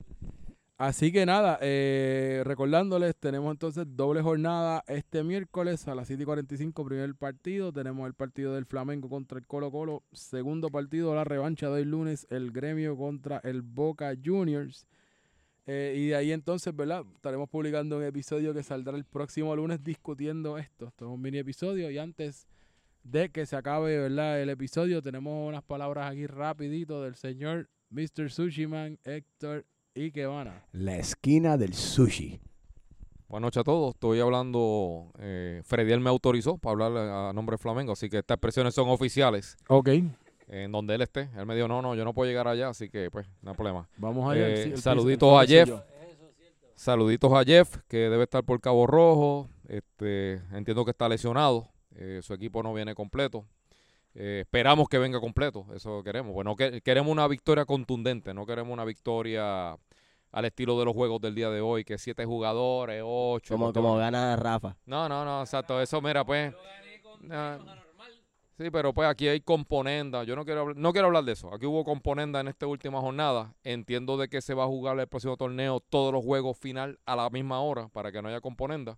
Así 0.77 1.13
que 1.13 1.25
nada, 1.25 1.57
eh, 1.61 2.41
recordándoles, 2.43 3.15
tenemos 3.15 3.49
entonces 3.49 3.85
doble 3.87 4.21
jornada 4.21 4.83
este 4.87 5.23
miércoles 5.23 5.87
a 5.87 5.95
las 5.95 6.07
7 6.07 6.23
y 6.23 6.25
45, 6.25 6.83
primer 6.83 7.15
partido. 7.15 7.71
Tenemos 7.71 8.05
el 8.07 8.13
partido 8.13 8.53
del 8.53 8.65
Flamengo 8.65 9.07
contra 9.07 9.39
el 9.39 9.47
Colo 9.47 9.71
Colo. 9.71 10.03
Segundo 10.11 10.69
partido, 10.69 11.15
la 11.15 11.23
revancha 11.23 11.69
del 11.69 11.91
lunes, 11.91 12.27
el 12.29 12.51
Gremio 12.51 12.97
contra 12.97 13.37
el 13.45 13.61
Boca 13.61 14.13
Juniors. 14.21 14.85
Eh, 15.65 15.95
y 15.97 16.07
de 16.07 16.15
ahí 16.17 16.33
entonces, 16.33 16.75
¿verdad? 16.75 17.05
Estaremos 17.15 17.49
publicando 17.49 17.97
un 17.97 18.03
episodio 18.03 18.53
que 18.53 18.61
saldrá 18.61 18.97
el 18.97 19.05
próximo 19.05 19.55
lunes 19.55 19.81
discutiendo 19.81 20.57
esto. 20.57 20.89
Esto 20.89 21.05
es 21.05 21.11
un 21.11 21.21
mini 21.21 21.37
episodio 21.37 21.89
y 21.89 21.97
antes 21.97 22.49
de 23.01 23.29
que 23.29 23.45
se 23.45 23.55
acabe, 23.55 23.97
¿verdad? 23.97 24.41
El 24.41 24.49
episodio, 24.49 25.01
tenemos 25.01 25.47
unas 25.47 25.63
palabras 25.63 26.11
aquí 26.11 26.27
rapidito 26.27 27.01
del 27.01 27.15
señor 27.15 27.69
Mr. 27.91 28.29
Sushiman 28.29 28.99
Héctor 29.05 29.65
Ikebana. 29.95 30.63
La 30.73 30.97
esquina 30.97 31.57
del 31.57 31.73
sushi. 31.73 32.39
Buenas 33.29 33.47
noches 33.47 33.61
a 33.61 33.63
todos. 33.63 33.93
Estoy 33.95 34.19
hablando. 34.19 35.11
Eh, 35.19 35.61
Frediel 35.63 35.99
me 36.01 36.09
autorizó 36.09 36.57
para 36.57 36.85
hablar 36.85 36.97
a 37.29 37.33
nombre 37.33 37.53
de 37.53 37.57
Flamengo, 37.59 37.93
así 37.93 38.09
que 38.09 38.17
estas 38.17 38.35
expresiones 38.35 38.73
son 38.75 38.89
oficiales. 38.89 39.55
Ok, 39.69 39.89
En 40.47 40.71
donde 40.71 40.95
él 40.95 41.01
esté. 41.01 41.29
Él 41.37 41.45
me 41.45 41.55
dijo, 41.55 41.67
no, 41.69 41.81
no, 41.81 41.95
yo 41.95 42.03
no 42.03 42.13
puedo 42.13 42.29
llegar 42.29 42.47
allá, 42.47 42.69
así 42.69 42.89
que 42.89 43.09
pues, 43.09 43.25
no 43.41 43.51
hay 43.51 43.55
problema. 43.55 43.87
vamos 43.97 44.29
allá. 44.29 44.49
Eh, 44.49 44.71
Sí, 44.75 44.81
saluditos 44.81 45.41
a 45.41 45.45
Jeff. 45.45 45.69
Saluditos 46.75 47.31
a 47.31 47.43
Jeff, 47.45 47.77
que 47.87 48.09
debe 48.09 48.23
estar 48.23 48.43
por 48.43 48.59
Cabo 48.59 48.85
Rojo. 48.85 49.49
Este, 49.69 50.41
entiendo 50.51 50.83
que 50.83 50.91
está 50.91 51.07
lesionado. 51.07 51.69
Eh, 51.95 52.19
su 52.21 52.33
equipo 52.33 52.61
no 52.61 52.73
viene 52.73 52.93
completo. 52.93 53.45
Eh, 54.15 54.41
esperamos 54.45 54.87
que 54.87 54.97
venga 54.97 55.19
completo, 55.19 55.65
eso 55.75 56.01
queremos. 56.01 56.33
Bueno, 56.33 56.55
que, 56.55 56.81
queremos 56.81 57.11
una 57.11 57.27
victoria 57.27 57.65
contundente, 57.65 58.33
no 58.33 58.45
queremos 58.45 58.71
una 58.71 58.85
victoria 58.85 59.77
al 60.31 60.45
estilo 60.45 60.79
de 60.79 60.85
los 60.85 60.93
juegos 60.93 61.19
del 61.19 61.35
día 61.35 61.49
de 61.49 61.59
hoy, 61.59 61.83
que 61.83 61.97
siete 61.97 62.23
jugadores, 62.23 63.03
ocho. 63.05 63.55
Como, 63.55 63.73
como 63.73 63.97
gana 63.97 64.37
Rafa. 64.37 64.77
No, 64.85 65.09
no, 65.09 65.25
no, 65.25 65.41
exacto. 65.41 65.81
Eso, 65.81 66.01
mira, 66.01 66.23
pues. 66.23 66.53
ah, 67.29 67.57
sí, 68.57 68.71
pero 68.71 68.93
pues 68.93 69.09
aquí 69.09 69.27
hay 69.27 69.41
componenda. 69.41 70.23
Yo 70.23 70.37
no 70.37 70.45
quiero, 70.45 70.61
hablar, 70.61 70.77
no 70.77 70.93
quiero 70.93 71.07
hablar 71.07 71.25
de 71.25 71.33
eso. 71.33 71.53
Aquí 71.53 71.65
hubo 71.65 71.83
componenda 71.83 72.39
en 72.39 72.47
esta 72.47 72.67
última 72.67 73.01
jornada. 73.01 73.53
Entiendo 73.65 74.15
de 74.15 74.29
que 74.29 74.41
se 74.41 74.53
va 74.53 74.63
a 74.63 74.67
jugar 74.67 74.97
el 74.97 75.07
próximo 75.07 75.35
torneo 75.35 75.81
todos 75.81 76.13
los 76.13 76.23
juegos 76.23 76.57
final 76.57 76.99
a 77.05 77.17
la 77.17 77.29
misma 77.29 77.59
hora 77.59 77.89
para 77.89 78.13
que 78.13 78.21
no 78.21 78.29
haya 78.29 78.39
componenda. 78.39 78.97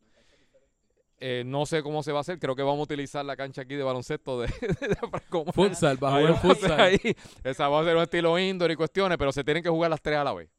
Eh, 1.20 1.44
no 1.46 1.66
sé 1.66 1.82
cómo 1.82 2.04
se 2.04 2.12
va 2.12 2.20
a 2.20 2.22
hacer. 2.22 2.38
Creo 2.40 2.56
que 2.56 2.62
vamos 2.62 2.80
a 2.80 2.84
utilizar 2.84 3.26
la 3.26 3.36
cancha 3.36 3.64
aquí 3.64 3.76
de 3.76 3.84
baloncesto 3.84 4.40
de, 4.42 4.48
de, 4.62 4.98
como- 5.30 5.52
Futsal, 5.52 5.98
bajo 5.98 6.20
el 6.20 6.36
futsal. 6.36 6.80
ahí. 6.80 7.00
Esa 7.44 7.68
va 7.70 7.82
a 7.82 7.84
ser 7.84 7.96
un 7.96 8.04
estilo 8.04 8.38
indoor 8.38 8.72
y 8.72 8.76
cuestiones, 8.76 9.18
pero 9.18 9.32
se 9.32 9.44
tienen 9.44 9.64
que 9.64 9.70
jugar 9.70 9.90
las 9.90 10.02
tres 10.02 10.18
a 10.18 10.24
la 10.24 10.34
vez. 10.34 10.50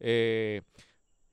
Eh, 0.00 0.60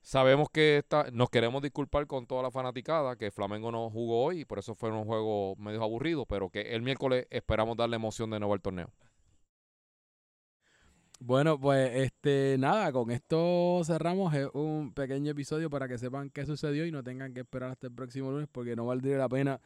sabemos 0.01 0.49
que 0.49 0.77
esta- 0.77 1.09
nos 1.11 1.29
queremos 1.29 1.61
disculpar 1.61 2.07
con 2.07 2.25
toda 2.25 2.41
la 2.43 2.51
fanaticada, 2.51 3.15
que 3.15 3.31
Flamengo 3.31 3.71
no 3.71 3.89
jugó 3.89 4.23
hoy 4.23 4.41
y 4.41 4.45
por 4.45 4.59
eso 4.59 4.73
fue 4.75 4.91
un 4.91 5.05
juego 5.05 5.55
medio 5.57 5.83
aburrido, 5.83 6.25
pero 6.25 6.49
que 6.49 6.61
el 6.73 6.81
miércoles 6.81 7.27
esperamos 7.29 7.75
darle 7.77 7.97
emoción 7.97 8.29
de 8.29 8.39
nuevo 8.39 8.53
al 8.53 8.61
torneo. 8.61 8.89
Bueno, 11.21 11.59
pues 11.59 11.91
este 11.95 12.55
nada, 12.57 12.93
con 12.93 13.11
esto 13.11 13.81
cerramos 13.83 14.33
eh, 14.33 14.47
un 14.53 14.93
pequeño 14.93 15.31
episodio 15.31 15.69
para 15.69 15.87
que 15.89 15.97
sepan 15.97 16.29
qué 16.29 16.45
sucedió 16.45 16.85
y 16.85 16.91
no 16.91 17.03
tengan 17.03 17.33
que 17.33 17.41
esperar 17.41 17.71
hasta 17.71 17.87
el 17.87 17.93
próximo 17.93 18.31
lunes 18.31 18.47
porque 18.49 18.73
no 18.75 18.85
valdría 18.85 19.17
la 19.17 19.27
pena 19.27 19.59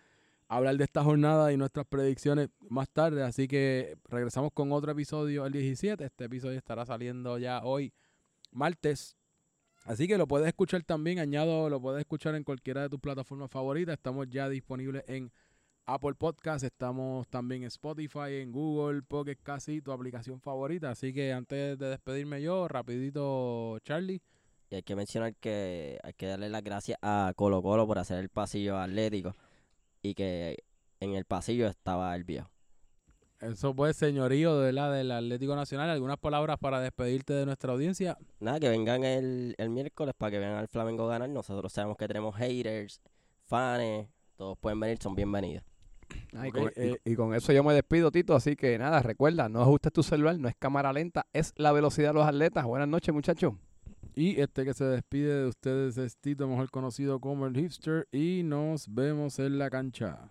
hablar 0.48 0.78
de 0.78 0.84
esta 0.84 1.04
jornada 1.04 1.54
y 1.54 1.58
nuestras 1.58 1.86
predicciones 1.86 2.50
más 2.70 2.90
tarde, 2.90 3.22
así 3.24 3.48
que 3.48 3.98
regresamos 4.10 4.52
con 4.52 4.72
otro 4.72 4.92
episodio 4.94 5.46
el 5.46 5.54
17. 5.54 6.04
Este 6.04 6.26
episodio 6.26 6.58
estará 6.58 6.88
saliendo 6.88 7.38
ya 7.38 7.62
hoy 7.64 7.94
martes. 8.52 9.16
Así 9.86 10.08
que 10.08 10.18
lo 10.18 10.28
puedes 10.28 10.48
escuchar 10.48 10.82
también, 10.84 11.20
añado, 11.20 11.70
lo 11.70 11.80
puedes 11.80 12.00
escuchar 12.00 12.34
en 12.34 12.44
cualquiera 12.44 12.82
de 12.82 12.90
tus 12.90 13.00
plataformas 13.00 13.52
favoritas. 13.52 13.94
Estamos 13.94 14.28
ya 14.28 14.50
disponibles 14.50 15.04
en 15.08 15.32
Apple 15.86 16.14
Podcast, 16.14 16.64
estamos 16.64 17.28
también 17.28 17.64
en 17.64 17.68
Spotify, 17.68 18.40
en 18.42 18.54
Google, 18.54 19.02
Pocket 19.02 19.36
Casi, 19.44 19.82
tu 19.82 19.92
aplicación 19.92 20.40
favorita. 20.40 20.92
Así 20.92 21.14
que 21.14 21.34
antes 21.34 21.78
de 21.78 21.90
despedirme 21.90 22.42
yo, 22.42 22.70
rapidito, 22.70 23.78
Charlie. 23.80 24.22
Y 24.70 24.76
hay 24.76 24.84
que 24.84 24.96
mencionar 24.96 25.36
que 25.36 26.00
hay 26.02 26.14
que 26.14 26.28
darle 26.28 26.50
las 26.50 26.64
gracias 26.64 26.98
a 27.02 27.34
Colo 27.36 27.62
Colo 27.62 27.86
por 27.86 28.00
hacer 28.00 28.20
el 28.20 28.30
pasillo 28.30 28.78
atlético 28.78 29.36
y 30.02 30.14
que 30.14 30.64
en 31.02 31.16
el 31.16 31.26
pasillo 31.26 31.68
estaba 31.68 32.16
el 32.16 32.24
viejo. 32.24 32.50
Eso 33.42 33.76
pues, 33.76 33.98
señorío 33.98 34.62
de 34.62 34.72
la 34.72 34.90
del 34.90 35.12
Atlético 35.12 35.54
Nacional. 35.54 35.90
¿Algunas 35.90 36.18
palabras 36.18 36.58
para 36.60 36.80
despedirte 36.80 37.34
de 37.34 37.46
nuestra 37.46 37.74
audiencia? 37.74 38.18
Nada, 38.40 38.58
que 38.62 38.70
vengan 38.70 39.04
el, 39.04 39.54
el 39.58 39.70
miércoles 39.70 40.16
para 40.18 40.32
que 40.32 40.40
vean 40.40 40.56
al 40.56 40.70
Flamengo 40.70 41.08
ganar. 41.08 41.30
Nosotros 41.30 41.74
sabemos 41.74 41.98
que 41.98 42.08
tenemos 42.08 42.38
haters, 42.38 43.02
fans, 43.44 44.08
todos 44.38 44.58
pueden 44.58 44.80
venir, 44.80 44.98
son 45.02 45.14
bienvenidos. 45.14 45.73
Ah, 46.36 46.48
y, 46.48 46.52
con, 46.52 46.64
y- 46.64 46.68
eh, 46.76 46.98
y 47.06 47.16
con 47.16 47.34
eso 47.36 47.52
yo 47.54 47.64
me 47.64 47.74
despido, 47.74 48.12
Tito. 48.12 48.36
Así 48.36 48.56
que 48.56 48.78
nada, 48.78 49.02
recuerda, 49.02 49.50
no 49.50 49.62
ajustes 49.62 49.92
tu 49.94 50.04
celular, 50.04 50.38
no 50.40 50.48
es 50.48 50.56
cámara 50.58 50.92
lenta, 50.94 51.26
es 51.34 51.54
la 51.58 51.72
velocidad 51.72 52.10
de 52.10 52.14
los 52.16 52.28
atletas. 52.28 52.66
Buenas 52.66 52.88
noches, 52.88 53.14
muchachos. 53.14 53.54
Y 54.16 54.40
este 54.40 54.64
que 54.66 54.74
se 54.74 54.84
despide 54.86 55.42
de 55.42 55.48
ustedes 55.48 55.98
es 55.98 56.18
Tito, 56.18 56.48
mejor 56.48 56.70
conocido 56.70 57.20
como 57.20 57.48
el 57.48 57.56
hipster. 57.56 58.08
Y 58.12 58.42
nos 58.44 58.94
vemos 58.94 59.40
en 59.40 59.58
la 59.58 59.70
cancha. 59.70 60.30